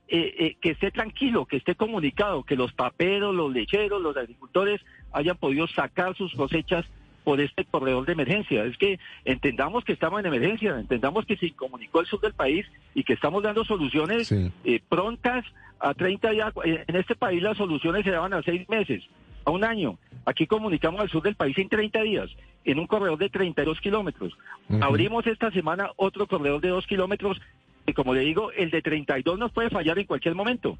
eh, 0.09 0.35
eh, 0.39 0.57
que 0.61 0.71
esté 0.71 0.91
tranquilo, 0.91 1.47
que 1.47 1.57
esté 1.57 1.75
comunicado, 1.75 2.43
que 2.45 2.57
los 2.57 2.73
paperos, 2.73 3.35
los 3.35 3.53
lecheros, 3.53 4.03
los 4.03 4.17
agricultores 4.17 4.81
hayan 5.13 5.37
podido 5.37 5.67
sacar 5.67 6.15
sus 6.17 6.33
cosechas 6.35 6.85
por 7.25 7.41
este 7.41 7.65
corredor 7.65 8.05
de 8.05 8.13
emergencia. 8.13 8.65
Es 8.65 8.77
que 8.77 8.99
entendamos 9.25 9.83
que 9.85 9.95
estamos 9.95 10.21
en 10.21 10.27
emergencia, 10.27 10.79
entendamos 10.79 11.25
que 11.25 11.37
se 11.39 11.51
comunicó 11.53 12.01
el 12.01 12.07
sur 12.07 12.21
del 12.21 12.35
país 12.35 12.67
y 12.95 13.03
que 13.03 13.15
estamos 13.15 13.43
dando 13.43 13.65
soluciones 13.65 14.29
Sí. 14.29 14.53
eh, 14.65 14.81
prontas 14.89 15.45
a 15.81 15.95
30 15.95 16.31
días. 16.31 16.53
Eh, 16.65 16.85
En 16.87 16.97
este 16.97 17.15
país 17.15 17.43
las 17.43 17.57
soluciones 17.57 18.05
se 18.05 18.11
daban 18.11 18.35
a 18.35 18.43
seis 18.43 18.69
meses, 18.69 19.03
a 19.47 19.51
un 19.51 19.65
año. 19.65 19.99
Aquí 20.27 20.47
comunicamos 20.47 21.01
al 21.01 21.09
sur 21.09 21.23
del 21.23 21.35
país 21.35 21.57
en 21.59 21.69
30 21.71 22.03
días, 22.03 22.31
en 22.67 22.79
un 22.79 22.87
corredor 22.87 23.19
de 23.19 23.31
32 23.31 23.81
kilómetros. 23.81 24.33
Ujú. 24.69 24.85
Abrimos 24.85 25.27
esta 25.27 25.51
semana 25.51 25.91
otro 25.97 26.27
corredor 26.27 26.61
de 26.61 26.69
2 26.69 26.87
kilómetros 26.87 27.41
y 27.87 27.93
como 27.93 28.15
le 28.15 28.21
digo, 28.21 28.51
el 28.53 28.71
de 28.71 28.83
32 28.83 29.39
nos 29.39 29.53
puede 29.53 29.71
fallar 29.71 29.99
en 29.99 30.07
cualquier 30.07 30.35
momento. 30.35 30.79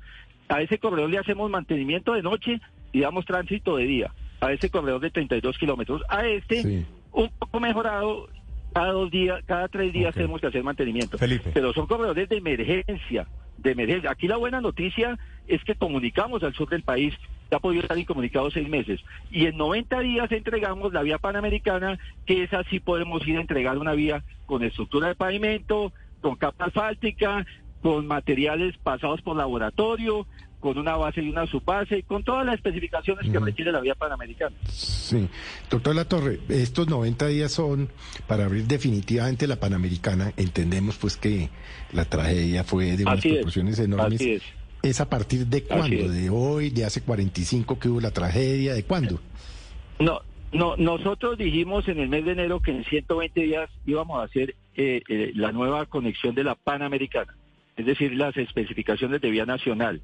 A 0.49 0.61
ese 0.63 0.79
corredor 0.79 1.11
le 1.11 1.19
hacemos 1.19 1.51
mantenimiento 1.51 2.15
de 2.15 2.23
noche 2.23 2.61
y 2.93 3.01
damos 3.01 3.25
tránsito 3.25 3.77
de 3.77 3.85
día. 3.85 4.13
A 4.41 4.53
ese 4.53 4.71
corredor 4.71 5.01
de 5.01 5.11
32 5.11 5.59
kilómetros. 5.59 6.03
A 6.09 6.27
este, 6.27 6.63
Sí. 6.63 6.87
un 7.13 7.29
poco 7.39 7.61
mejorado, 7.61 8.29
cada 8.73 8.93
dos 8.93 9.11
días, 9.11 9.43
cada 9.47 9.69
tres 9.69 9.93
días 9.93 10.15
tenemos 10.15 10.41
que 10.41 10.49
hacer 10.49 10.63
mantenimiento. 10.65 11.17
Felipe. 11.19 11.51
Pero 11.55 11.73
son 11.73 11.87
corredores 11.87 12.29
de 12.29 12.37
emergencia, 12.37 13.27
de 13.59 13.71
emergencia. 13.71 14.11
Aquí 14.11 14.27
la 14.27 14.37
buena 14.37 14.61
noticia 14.61 15.19
es 15.47 15.63
que 15.65 15.75
comunicamos 15.75 16.43
al 16.43 16.55
sur 16.55 16.69
del 16.69 16.83
país, 16.83 17.15
ya 17.51 17.59
ha 17.59 17.61
podido 17.61 17.83
estar 17.83 17.99
incomunicado 17.99 18.51
seis 18.51 18.69
meses. 18.69 19.01
Y 19.31 19.47
en 19.47 19.57
90 19.57 20.01
días 20.01 20.33
entregamos 20.33 20.93
la 20.93 21.03
vía 21.03 21.19
panamericana, 21.19 21.99
que 22.27 22.43
es 22.43 22.53
así 22.53 22.81
podemos 22.81 23.27
ir 23.29 23.37
a 23.37 23.43
entregar 23.43 23.79
una 23.79 23.93
vía 23.93 24.25
con 24.47 24.65
estructura 24.65 25.09
de 25.09 25.15
pavimento, 25.15 25.93
con 26.25 26.37
capa 26.37 26.65
asfáltica, 26.65 27.45
con 27.83 28.07
materiales 28.07 28.75
pasados 28.83 29.21
por 29.21 29.37
laboratorio, 29.37 30.27
con 30.59 30.79
una 30.79 30.97
base 30.97 31.21
y 31.21 31.29
una 31.29 31.47
subbase, 31.47 32.03
con 32.05 32.25
todas 32.25 32.47
las 32.47 32.55
especificaciones 32.55 33.31
que 33.31 33.39
requiere 33.39 33.71
la 33.71 33.83
vía 33.83 33.95
panamericana. 33.95 34.57
Sí. 34.67 35.29
Doctor 35.69 35.95
Latorre, 35.95 36.41
estos 36.49 36.89
90 36.89 37.27
días 37.27 37.53
son 37.53 37.91
para 38.27 38.47
abrir 38.47 38.65
definitivamente 38.65 39.47
la 39.47 39.57
Panamericana. 39.57 40.33
Entendemos 40.39 40.97
pues 40.97 41.19
que 41.19 41.51
la 41.93 42.07
tragedia 42.07 42.65
fue 42.65 42.97
de 42.97 43.03
unas 43.03 43.19
Así 43.19 43.29
es, 43.29 43.35
proporciones 43.35 43.79
enormes. 43.79 44.15
así 44.19 44.33
es. 44.33 44.43
¿Es 44.83 45.03
a 45.03 45.11
partir 45.11 45.47
de 45.47 45.63
cuándo? 45.65 46.09
¿De 46.09 46.31
hoy? 46.31 46.71
¿De 46.71 46.87
hace 46.87 47.03
45 47.03 47.79
que 47.79 47.91
hubo 47.91 48.01
la 48.01 48.13
tragedia? 48.13 48.73
¿De 48.73 48.85
cuándo? 48.85 49.21
No, 49.99 50.23
no, 50.55 50.75
nosotros 50.79 51.37
dijimos 51.37 51.87
en 51.89 51.99
el 51.99 52.09
mes 52.09 52.25
de 52.25 52.33
enero 52.33 52.61
que 52.61 52.71
en 52.71 52.83
120 52.85 53.43
días 53.43 53.69
íbamos 53.85 54.21
a 54.21 54.25
hacer 54.25 54.55
eh, 54.77 55.03
eh, 55.09 55.33
la 55.35 55.53
nueva 55.53 55.87
conexión 55.87 56.35
de 56.35 56.45
la 56.45 56.55
Panamericana, 56.55 57.35
es 57.77 57.87
decir, 57.87 58.15
las 58.15 58.37
especificaciones 58.37 59.21
de 59.21 59.31
vía 59.31 59.47
nacional. 59.47 60.01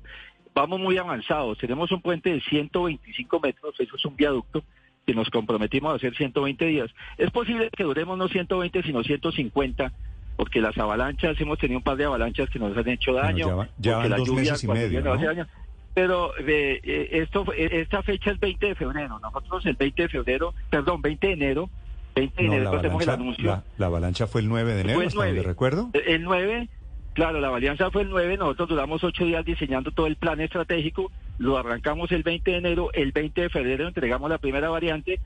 Vamos 0.54 0.80
muy 0.80 0.96
avanzados, 0.98 1.58
tenemos 1.58 1.92
un 1.92 2.00
puente 2.02 2.32
de 2.32 2.40
125 2.40 3.40
metros, 3.40 3.74
eso 3.78 3.96
es 3.96 4.04
un 4.04 4.16
viaducto 4.16 4.62
que 5.06 5.14
nos 5.14 5.30
comprometimos 5.30 5.92
a 5.92 5.96
hacer 5.96 6.14
120 6.16 6.64
días. 6.66 6.90
Es 7.18 7.30
posible 7.30 7.70
que 7.76 7.84
duremos 7.84 8.18
no 8.18 8.28
120, 8.28 8.82
sino 8.82 9.02
150, 9.02 9.92
porque 10.36 10.60
las 10.60 10.76
avalanchas, 10.78 11.40
hemos 11.40 11.58
tenido 11.58 11.78
un 11.78 11.84
par 11.84 11.96
de 11.96 12.04
avalanchas 12.04 12.50
que 12.50 12.58
nos 12.58 12.76
han 12.76 12.88
hecho 12.88 13.12
Bueno, 13.12 13.26
daño. 13.28 13.46
ya 13.48 13.54
va- 13.54 13.64
ya 13.78 13.94
porque 13.94 14.08
van 14.08 14.10
la 14.10 14.16
dos 14.16 14.28
lluvia 14.28 14.52
meses 14.52 14.64
y 14.64 14.68
medio, 14.68 15.12
hace 15.12 15.26
daño. 15.26 15.46
Pero 15.94 16.32
eh, 16.38 16.80
eh, 16.84 17.08
esto, 17.12 17.44
esta 17.56 18.02
fecha 18.02 18.30
es 18.30 18.38
20 18.40 18.64
de 18.66 18.74
febrero. 18.76 19.18
Nosotros 19.18 19.66
el 19.66 19.74
20 19.74 20.02
de 20.02 20.08
febrero, 20.08 20.54
perdón, 20.70 21.02
20 21.02 21.26
de 21.26 21.32
enero, 21.32 21.68
20 22.14 22.42
de 22.42 22.48
No, 22.48 22.54
enero 22.54 22.72
la 22.72 22.78
hacemos 22.78 23.02
el 23.02 23.08
avalancha, 23.08 23.22
anuncio. 23.22 23.46
la, 23.46 23.64
la 23.78 23.86
avalancha 23.86 24.26
fue 24.26 24.40
el 24.40 24.48
9 24.48 24.74
de 24.74 24.80
enero, 24.80 24.94
Fue 24.96 25.04
el 25.04 25.08
hasta 25.08 25.18
donde 25.18 25.32
9. 25.34 25.48
recuerdo. 25.48 25.90
Eh, 25.94 26.02
El 26.06 26.22
9, 26.24 26.68
claro, 27.14 27.40
la 27.40 27.48
alianza 27.54 27.90
fue 27.90 28.02
el 28.02 28.10
9, 28.10 28.36
nosotros 28.36 28.68
duramos 28.70 29.02
8 29.04 29.24
días 29.24 29.44
diseñando 29.44 29.90
todo 29.92 30.06
el 30.06 30.16
plan 30.16 30.40
estratégico, 30.40 31.10
lo 31.38 31.56
arrancamos 31.56 32.10
el 32.12 32.22
20 32.22 32.50
de 32.50 32.56
enero, 32.58 32.90
el 32.92 33.12
20 33.12 33.40
de 33.42 33.48
febrero 33.48 33.86
entregamos 33.88 34.28
la 34.30 34.38
primera 34.38 34.68
variante, 34.70 35.20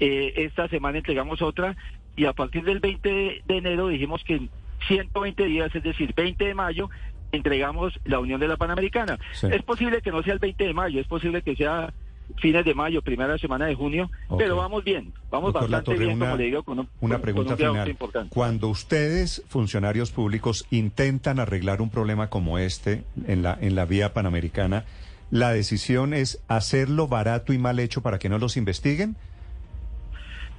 eh, 0.00 0.32
esta 0.36 0.68
semana 0.68 0.98
entregamos 0.98 1.40
otra 1.42 1.76
y 2.16 2.24
a 2.26 2.32
partir 2.32 2.64
del 2.64 2.80
20 2.80 3.08
de, 3.08 3.42
de 3.46 3.56
enero 3.56 3.88
dijimos 3.88 4.22
que 4.24 4.34
en 4.36 4.50
120 4.88 5.44
días, 5.44 5.74
es 5.74 5.82
decir, 5.82 6.12
20 6.14 6.44
de 6.44 6.54
mayo, 6.54 6.90
entregamos 7.32 7.98
la 8.04 8.18
Unión 8.20 8.38
de 8.40 8.48
la 8.48 8.56
Panamericana. 8.56 9.18
Sí. 9.32 9.46
Es 9.50 9.62
posible 9.62 10.02
que 10.02 10.10
no 10.12 10.22
sea 10.22 10.34
el 10.34 10.38
20 10.38 10.64
de 10.64 10.74
mayo, 10.74 11.00
es 11.00 11.06
posible 11.06 11.42
que 11.42 11.56
sea 11.56 11.92
fines 12.38 12.64
de 12.64 12.74
mayo, 12.74 13.02
primera 13.02 13.36
semana 13.38 13.66
de 13.66 13.74
junio, 13.74 14.10
pero 14.38 14.56
vamos 14.56 14.82
bien, 14.84 15.12
vamos 15.30 15.52
Doctor 15.52 15.70
bastante 15.70 15.90
Latorre, 15.92 16.06
bien, 16.06 16.16
una- 16.16 16.26
como 16.26 16.36
le 16.38 16.44
digo, 16.44 16.62
con 16.62 16.78
un, 16.80 16.88
Una 17.00 17.18
pregunta 17.20 17.48
con 17.50 17.52
un 17.52 17.58
viaducto 17.58 17.72
final. 17.82 17.88
importante. 17.90 18.34
Cuando 18.34 18.68
ustedes, 18.68 19.42
funcionarios 19.48 20.10
públicos, 20.10 20.66
intentan 20.70 21.38
arreglar 21.38 21.80
un 21.82 21.90
problema 21.90 22.28
como 22.30 22.58
este 22.58 23.04
en 23.26 23.42
la, 23.42 23.56
en 23.60 23.74
la 23.74 23.84
vía 23.84 24.12
panamericana, 24.14 24.84
¿la 25.30 25.52
decisión 25.52 26.14
es 26.14 26.42
hacerlo 26.48 27.08
barato 27.08 27.52
y 27.52 27.58
mal 27.58 27.78
hecho 27.78 28.00
para 28.02 28.18
que 28.18 28.28
no 28.28 28.38
los 28.38 28.56
investiguen? 28.56 29.16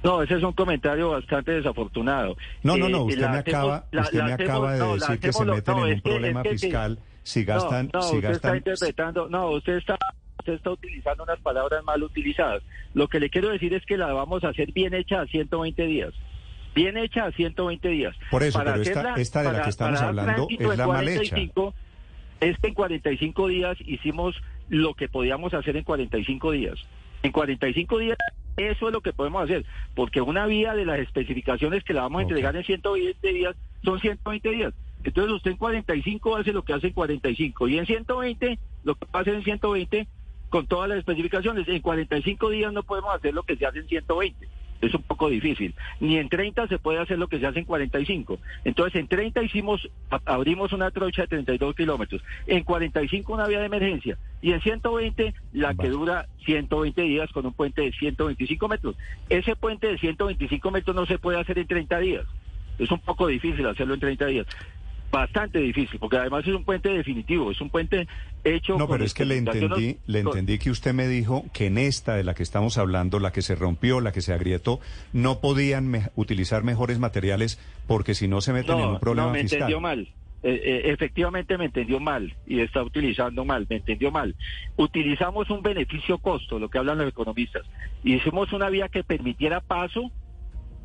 No, 0.04 0.22
ese 0.22 0.34
es 0.34 0.42
un 0.42 0.52
comentario 0.52 1.10
bastante 1.10 1.52
desafortunado. 1.52 2.36
No, 2.62 2.76
no, 2.76 2.86
Eh, 2.86 2.90
no, 2.90 3.02
usted 3.04 3.20
la 3.22 3.28
me 3.32 3.38
acaba, 3.38 3.86
la- 3.90 4.02
usted 4.02 4.18
la 4.18 4.24
me 4.26 4.32
acaba 4.34 4.72
de 4.74 4.78
no, 4.80 4.94
decir 4.94 5.18
que 5.18 5.32
se 5.32 5.44
meten 5.44 5.76
no, 5.76 5.86
en 5.86 5.94
un 5.94 6.00
problema 6.00 6.42
que 6.42 6.50
fiscal 6.50 6.98
si 7.24 7.44
gastan, 7.44 7.90
no, 7.92 8.02
si 8.02 8.16
usted 8.16 8.30
está 8.30 8.30
gastan, 8.50 8.56
interpretando, 8.58 9.28
no, 9.28 9.50
usted 9.50 9.78
está 9.78 9.98
usted 10.46 10.54
está 10.54 10.70
utilizando 10.70 11.24
unas 11.24 11.40
palabras 11.40 11.82
mal 11.84 12.02
utilizadas. 12.02 12.62
Lo 12.94 13.08
que 13.08 13.18
le 13.20 13.30
quiero 13.30 13.48
decir 13.48 13.74
es 13.74 13.84
que 13.84 13.96
la 13.96 14.12
vamos 14.12 14.44
a 14.44 14.48
hacer 14.50 14.72
bien 14.72 14.94
hecha 14.94 15.20
a 15.20 15.26
120 15.26 15.86
días. 15.86 16.14
Bien 16.74 16.96
hecha 16.96 17.24
a 17.26 17.32
120 17.32 17.88
días. 17.88 18.14
Por 18.30 18.42
eso, 18.44 18.58
pero 18.58 18.74
esta, 18.80 18.90
hacerla- 19.00 19.14
esta 19.16 19.38
de 19.40 19.44
la 19.46 19.52
para- 19.52 19.64
que 19.64 19.70
estamos 19.70 19.98
para 19.98 20.08
hablando 20.08 20.46
es 20.50 20.60
la 20.78 20.86
mal 20.86 21.08
hecha. 21.08 21.18
45, 21.30 21.74
Es 22.38 22.58
que 22.58 22.68
en 22.68 22.74
45 22.74 23.48
días 23.48 23.78
hicimos 23.86 24.36
lo 24.68 24.92
que 24.94 25.08
podíamos 25.08 25.54
hacer 25.54 25.74
en 25.76 25.84
45 25.84 26.50
días. 26.52 26.78
En 27.22 27.32
45 27.32 27.98
días 27.98 28.18
eso 28.58 28.88
es 28.88 28.92
lo 28.92 29.00
que 29.00 29.12
podemos 29.14 29.42
hacer, 29.42 29.64
porque 29.94 30.20
una 30.20 30.46
vía 30.46 30.74
de 30.74 30.84
las 30.84 30.98
especificaciones 31.00 31.82
que 31.82 31.94
la 31.94 32.02
vamos 32.02 32.20
a 32.20 32.24
Ok. 32.24 32.30
entregar 32.30 32.54
en 32.56 32.64
120 32.64 33.32
días 33.32 33.56
son 33.82 33.98
120 34.00 34.50
días. 34.50 34.74
Entonces 35.02 35.32
usted 35.32 35.52
en 35.52 35.56
45 35.56 36.36
hace 36.36 36.52
lo 36.52 36.62
que 36.62 36.74
hace 36.74 36.88
en 36.88 36.92
45 36.92 37.68
y 37.68 37.78
en 37.78 37.86
120 37.86 38.58
lo 38.84 38.94
que 38.96 39.06
va 39.06 39.20
a 39.20 39.22
hacer 39.22 39.34
en 39.34 39.42
120 39.42 40.06
con 40.48 40.66
todas 40.66 40.88
las 40.88 40.98
especificaciones. 40.98 41.66
En 41.68 41.80
45 41.80 42.50
días 42.50 42.72
no 42.72 42.82
podemos 42.82 43.14
hacer 43.14 43.34
lo 43.34 43.42
que 43.42 43.56
se 43.56 43.66
hace 43.66 43.78
en 43.80 43.88
120. 43.88 44.48
Es 44.80 44.94
un 44.94 45.02
poco 45.02 45.28
difícil. 45.30 45.74
Ni 46.00 46.18
en 46.18 46.28
30 46.28 46.68
se 46.68 46.78
puede 46.78 46.98
hacer 46.98 47.18
lo 47.18 47.28
que 47.28 47.38
se 47.38 47.46
hace 47.46 47.60
en 47.60 47.64
45. 47.64 48.38
Entonces, 48.64 49.00
en 49.00 49.08
30 49.08 49.42
hicimos, 49.42 49.88
abrimos 50.26 50.72
una 50.72 50.90
trocha 50.90 51.22
de 51.22 51.28
32 51.28 51.74
kilómetros. 51.74 52.22
En 52.46 52.62
45 52.62 53.32
una 53.32 53.46
vía 53.46 53.60
de 53.60 53.66
emergencia. 53.66 54.18
Y 54.42 54.52
en 54.52 54.60
120 54.60 55.34
la 55.52 55.74
que 55.74 55.88
dura 55.88 56.26
120 56.44 57.02
días 57.02 57.30
con 57.32 57.46
un 57.46 57.54
puente 57.54 57.82
de 57.82 57.92
125 57.92 58.68
metros. 58.68 58.96
Ese 59.30 59.56
puente 59.56 59.86
de 59.86 59.98
125 59.98 60.70
metros 60.70 60.94
no 60.94 61.06
se 61.06 61.18
puede 61.18 61.40
hacer 61.40 61.58
en 61.58 61.66
30 61.66 61.98
días. 62.00 62.24
Es 62.78 62.90
un 62.90 63.00
poco 63.00 63.26
difícil 63.26 63.66
hacerlo 63.66 63.94
en 63.94 64.00
30 64.00 64.26
días. 64.26 64.46
Bastante 65.16 65.60
difícil, 65.60 65.98
porque 65.98 66.18
además 66.18 66.46
es 66.46 66.54
un 66.54 66.62
puente 66.62 66.90
definitivo, 66.90 67.50
es 67.50 67.58
un 67.62 67.70
puente 67.70 68.06
hecho 68.44 68.76
No, 68.76 68.86
pero 68.86 69.02
es 69.02 69.14
que 69.14 69.24
le 69.24 69.38
entendí, 69.38 69.96
le 70.06 70.18
entendí 70.20 70.58
que 70.58 70.70
usted 70.70 70.92
me 70.92 71.08
dijo 71.08 71.46
que 71.54 71.68
en 71.68 71.78
esta 71.78 72.16
de 72.16 72.22
la 72.22 72.34
que 72.34 72.42
estamos 72.42 72.76
hablando, 72.76 73.18
la 73.18 73.32
que 73.32 73.40
se 73.40 73.54
rompió, 73.54 74.02
la 74.02 74.12
que 74.12 74.20
se 74.20 74.34
agrietó, 74.34 74.78
no 75.14 75.40
podían 75.40 75.88
me- 75.88 76.10
utilizar 76.16 76.64
mejores 76.64 76.98
materiales 76.98 77.58
porque 77.86 78.14
si 78.14 78.28
no 78.28 78.42
se 78.42 78.52
meten 78.52 78.78
en 78.78 78.84
un 78.88 79.00
problema 79.00 79.28
no, 79.28 79.32
me 79.32 79.40
fiscal. 79.40 79.60
entendió 79.62 79.80
mal. 79.80 80.00
Eh, 80.42 80.60
eh, 80.64 80.82
efectivamente 80.92 81.56
me 81.56 81.64
entendió 81.64 81.98
mal 81.98 82.36
y 82.46 82.60
está 82.60 82.82
utilizando 82.82 83.46
mal, 83.46 83.66
me 83.70 83.76
entendió 83.76 84.10
mal. 84.10 84.36
Utilizamos 84.76 85.48
un 85.48 85.62
beneficio-costo, 85.62 86.58
lo 86.58 86.68
que 86.68 86.76
hablan 86.76 86.98
los 86.98 87.08
economistas. 87.08 87.62
Hicimos 88.04 88.52
una 88.52 88.68
vía 88.68 88.90
que 88.90 89.02
permitiera 89.02 89.60
paso, 89.62 90.10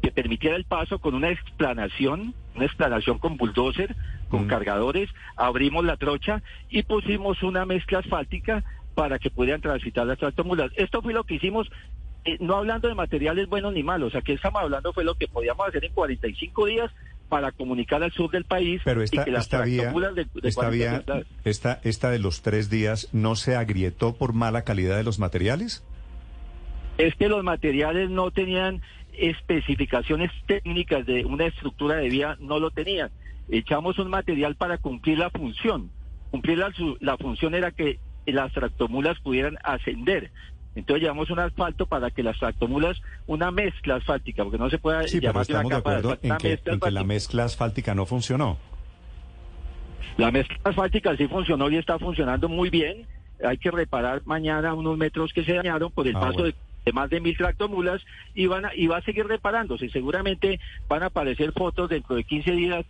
que 0.02 0.10
permitiera 0.12 0.56
el 0.56 0.64
paso 0.64 1.00
con 1.00 1.16
una 1.16 1.30
explanación, 1.30 2.34
una 2.56 2.66
explanación 2.66 3.18
con 3.18 3.38
bulldozer, 3.38 3.96
con 4.30 4.46
Mm. 4.46 4.48
cargadores, 4.48 5.10
abrimos 5.36 5.86
la 5.86 5.98
trocha 5.98 6.42
y 6.70 6.84
pusimos 6.84 7.42
una 7.44 7.66
mezcla 7.66 8.00
asfáltica 8.00 8.64
para 8.96 9.20
que 9.20 9.30
pudieran 9.30 9.62
transitar 9.62 10.06
las 10.06 10.18
tractomulas. 10.20 10.72
Esto 10.76 11.02
fue 11.02 11.14
lo 11.14 11.24
que 11.24 11.36
hicimos, 11.36 11.70
eh, 12.26 12.38
no 12.40 12.56
hablando 12.58 12.88
de 12.88 12.96
materiales 12.96 13.48
buenos 13.48 13.74
ni 13.74 13.84
malos, 13.84 14.16
aquí 14.16 14.34
estamos 14.34 14.62
hablando 14.62 14.92
fue 14.94 15.04
lo 15.04 15.16
que 15.16 15.28
podíamos 15.28 15.68
hacer 15.68 15.86
en 15.86 15.94
45 15.94 16.66
días 16.66 16.92
para 17.30 17.54
comunicar 17.54 18.04
al 18.04 18.12
sur 18.12 18.30
del 18.30 18.44
país 18.44 18.82
Pero 18.84 19.00
y 19.02 19.06
esta, 19.06 19.24
que 19.24 19.32
las 19.32 19.44
esta 19.44 19.62
vía, 19.62 19.94
de, 19.94 20.26
de 20.26 20.50
esta 20.50 20.62
40 20.64 20.70
vía, 20.72 21.02
toneladas- 21.06 21.28
esta, 21.46 21.80
esta 21.84 22.10
de 22.12 22.20
los 22.20 22.42
tres 22.42 22.70
días, 22.70 23.08
¿no 23.14 23.36
se 23.38 23.56
agrietó 23.56 24.14
por 24.16 24.34
mala 24.34 24.64
calidad 24.64 24.98
de 24.98 25.04
los 25.04 25.18
materiales? 25.20 25.84
es 26.98 27.16
que 27.16 27.30
los 27.30 27.44
materiales 27.44 28.10
no 28.12 28.30
tenían 28.32 28.82
especificaciones 29.18 30.32
técnicas 30.46 31.06
de 31.06 31.26
una 31.26 31.46
estructura 31.46 31.96
de 31.98 32.10
vía, 32.10 32.38
no 32.40 32.60
lo 32.60 32.72
tenían. 32.72 33.10
Echamos 33.50 34.00
un 34.00 34.10
material 34.10 34.56
para 34.56 34.78
cumplir 34.78 35.18
la 35.20 35.30
función. 35.30 35.90
Cumplir 36.32 36.58
la, 36.58 36.72
la 37.00 37.18
función 37.18 37.54
era 37.56 37.72
que 37.72 38.00
las 38.26 38.52
tractomulas 38.54 39.20
pudieran 39.20 39.58
ascender. 39.64 40.32
Entonces 40.76 41.02
llevamos 41.02 41.30
un 41.30 41.40
asfalto 41.40 41.86
para 41.86 42.12
que 42.12 42.24
las 42.24 42.40
tractomulas, 42.40 43.02
una 43.28 43.52
mezcla 43.52 43.96
asfáltica, 43.96 44.44
porque 44.44 44.58
no 44.58 44.70
se 44.70 44.78
puede 44.78 45.06
Sí, 45.10 45.20
pero 45.20 45.34
llamar 45.34 45.46
de 45.48 45.54
una 45.54 45.62
estamos 45.62 45.70
de 45.70 45.76
capa 45.78 45.90
de 45.92 45.98
acuerdo 45.98 46.14
asfalto, 46.14 46.34
en 46.34 46.38
que, 46.38 46.50
mezcla 46.50 46.74
en 46.74 46.80
que 46.80 46.92
la 46.92 47.04
mezcla 47.04 47.44
asfáltica 47.44 47.94
no 47.96 48.06
funcionó. 48.06 48.58
La 50.18 50.32
mezcla 50.32 50.58
asfáltica 50.64 51.16
sí 51.18 51.28
funcionó 51.28 51.70
y 51.70 51.78
está 51.78 52.00
funcionando 52.00 52.48
muy 52.48 52.70
bien. 52.70 53.06
Hay 53.44 53.58
que 53.58 53.72
reparar 53.72 54.22
mañana 54.26 54.74
unos 54.74 54.98
metros 54.98 55.34
que 55.34 55.44
se 55.44 55.54
dañaron 55.54 55.92
por 55.92 56.08
el 56.08 56.16
Ah, 56.16 56.20
paso 56.22 56.34
bueno. 56.34 56.46
de, 56.48 56.56
de 56.86 56.94
más 56.94 57.10
de 57.10 57.22
mil 57.22 57.38
tractomulas 57.38 58.02
y 58.34 58.48
van 58.48 58.66
a, 58.66 58.76
y 58.76 58.88
va 58.88 58.98
a 58.98 59.02
seguir 59.04 59.26
reparándose. 59.26 59.90
Seguramente 59.90 60.60
van 60.88 61.04
a 61.04 61.08
aparecer 61.08 61.52
fotos 61.54 61.90
dentro 61.90 62.16
de 62.16 62.24
15 62.24 62.52
días 62.52 62.86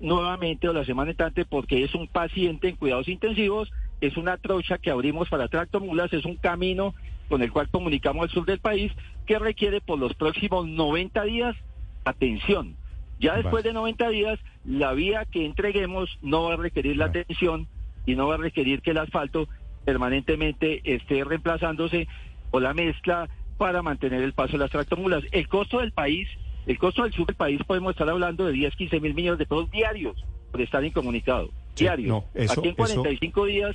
nuevamente 0.00 0.68
o 0.68 0.72
la 0.72 0.84
semana 0.84 1.12
entrante 1.12 1.44
porque 1.44 1.84
es 1.84 1.94
un 1.94 2.08
paciente 2.08 2.68
en 2.68 2.76
cuidados 2.76 3.08
intensivos, 3.08 3.70
es 4.00 4.16
una 4.16 4.36
trocha 4.36 4.78
que 4.78 4.90
abrimos 4.90 5.28
para 5.28 5.48
tractomulas, 5.48 6.12
es 6.12 6.24
un 6.24 6.36
camino 6.36 6.94
con 7.28 7.42
el 7.42 7.52
cual 7.52 7.68
comunicamos 7.70 8.24
al 8.24 8.30
sur 8.30 8.44
del 8.44 8.58
país 8.58 8.92
que 9.26 9.38
requiere 9.38 9.80
por 9.80 9.98
los 9.98 10.14
próximos 10.14 10.66
90 10.66 11.24
días 11.24 11.56
atención. 12.04 12.76
Ya 13.18 13.36
después 13.36 13.64
de 13.64 13.72
90 13.72 14.08
días, 14.08 14.38
la 14.64 14.92
vía 14.92 15.24
que 15.24 15.46
entreguemos 15.46 16.18
no 16.20 16.44
va 16.44 16.54
a 16.54 16.56
requerir 16.56 16.96
la 16.96 17.06
atención 17.06 17.68
y 18.06 18.16
no 18.16 18.28
va 18.28 18.34
a 18.34 18.38
requerir 18.38 18.82
que 18.82 18.90
el 18.90 18.98
asfalto 18.98 19.48
permanentemente 19.84 20.80
esté 20.84 21.24
reemplazándose 21.24 22.08
o 22.54 22.60
la 22.60 22.72
mezcla 22.72 23.28
para 23.58 23.82
mantener 23.82 24.22
el 24.22 24.32
paso 24.32 24.52
de 24.52 24.58
las 24.58 24.70
tractomulas. 24.70 25.24
El 25.32 25.48
costo 25.48 25.80
del 25.80 25.90
país, 25.90 26.28
el 26.66 26.78
costo 26.78 27.02
del 27.02 27.12
sur 27.12 27.26
del 27.26 27.34
país, 27.34 27.60
podemos 27.66 27.90
estar 27.90 28.08
hablando 28.08 28.46
de 28.46 28.52
10, 28.52 28.76
15 28.76 29.00
mil 29.00 29.12
millones 29.12 29.40
de 29.40 29.46
pesos 29.46 29.68
diarios 29.72 30.24
por 30.52 30.60
estar 30.60 30.84
incomunicado. 30.84 31.48
Sí, 31.74 31.82
diarios. 31.84 32.08
no, 32.08 32.24
eso- 32.34 32.52
Aquí 32.60 32.68
en 32.68 32.74
eso- 32.74 32.76
45 32.76 33.44
días 33.46 33.74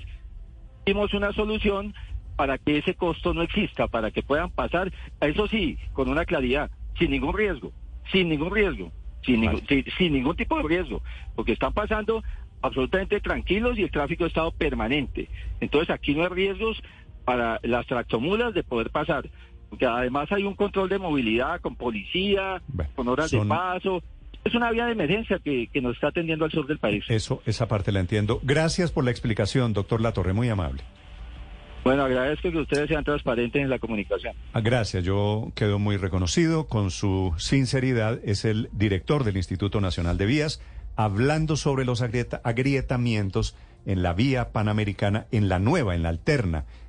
dimos 0.86 1.14
una 1.14 1.34
solución 1.34 1.94
para 2.38 2.58
que 2.58 2.78
ese 2.78 2.94
costo 2.96 3.34
no 3.34 3.42
exista, 3.42 3.88
para 3.88 4.12
que 4.12 4.24
puedan 4.24 4.50
pasar, 4.50 4.94
eso 5.20 5.48
sí, 5.50 5.78
con 5.92 6.08
una 6.08 6.24
claridad, 6.24 6.72
sin 6.98 7.12
ningún 7.12 7.36
riesgo, 7.38 7.74
sin 8.14 8.30
ningún 8.30 8.56
riesgo, 8.56 8.94
sin, 9.26 9.42
Vale. 9.42 9.48
ningún, 9.60 9.68
sin, 9.68 9.84
sin 9.98 10.14
ningún 10.14 10.38
tipo 10.38 10.56
de 10.56 10.64
riesgo, 10.64 11.02
porque 11.36 11.52
están 11.52 11.74
pasando 11.74 12.24
absolutamente 12.62 13.20
tranquilos 13.20 13.78
y 13.78 13.84
el 13.84 13.92
tráfico 13.92 14.24
ha 14.24 14.28
estado 14.28 14.52
permanente. 14.52 15.28
Entonces 15.60 15.90
aquí 15.90 16.16
no 16.16 16.24
hay 16.24 16.30
riesgos 16.30 16.82
para 17.26 17.60
las 17.64 17.86
tractomulas 17.88 18.54
de 18.54 18.64
poder 18.64 18.90
pasar, 18.90 19.30
porque 19.70 19.86
además 19.86 20.32
hay 20.32 20.44
un 20.44 20.56
control 20.56 20.90
de 20.90 20.98
movilidad 21.00 21.62
con 21.62 21.76
policía, 21.76 22.62
Bueno, 22.68 22.92
con 22.96 23.08
horas 23.08 23.30
son- 23.30 23.48
de 23.48 23.56
paso. 23.56 24.02
Es 24.46 24.56
una 24.56 24.72
vía 24.72 24.86
de 24.86 24.94
emergencia 24.94 25.38
que, 25.44 25.68
que 25.68 25.82
nos 25.82 25.96
está 25.96 26.08
atendiendo 26.08 26.46
al 26.46 26.52
sur 26.52 26.66
del 26.66 26.80
país. 26.80 27.04
Eso, 27.10 27.42
esa 27.46 27.68
parte 27.68 27.92
la 27.92 28.00
entiendo. 28.00 28.40
Gracias 28.42 28.90
por 28.92 29.04
la 29.04 29.12
explicación, 29.12 29.74
doctor 29.74 30.00
Latorre, 30.02 30.32
muy 30.34 30.48
amable. 30.50 30.82
Bueno, 31.84 32.04
agradezco 32.04 32.50
que 32.52 32.58
ustedes 32.58 32.88
sean 32.90 33.04
transparentes 33.04 33.62
en 33.62 33.70
la 33.70 33.80
comunicación. 33.80 34.34
Ah, 34.54 34.62
Gracias, 34.62 35.04
yo 35.04 35.52
quedo 35.56 35.78
muy 35.80 35.98
reconocido 35.98 36.68
con 36.68 36.90
su 36.92 37.34
sinceridad. 37.38 38.20
Es 38.24 38.44
el 38.46 38.70
director 38.74 39.24
del 39.24 39.38
Instituto 39.38 39.80
Nacional 39.82 40.18
de 40.18 40.26
Vías, 40.26 40.62
hablando 40.96 41.56
sobre 41.58 41.86
los 41.86 42.02
agrieta- 42.02 42.42
agrietamientos 42.44 43.56
en 43.86 44.04
la 44.04 44.14
vía 44.14 44.52
panamericana, 44.52 45.26
en 45.32 45.48
la 45.50 45.60
nueva, 45.60 45.96
en 45.96 46.04
la 46.04 46.10
alterna, 46.10 46.66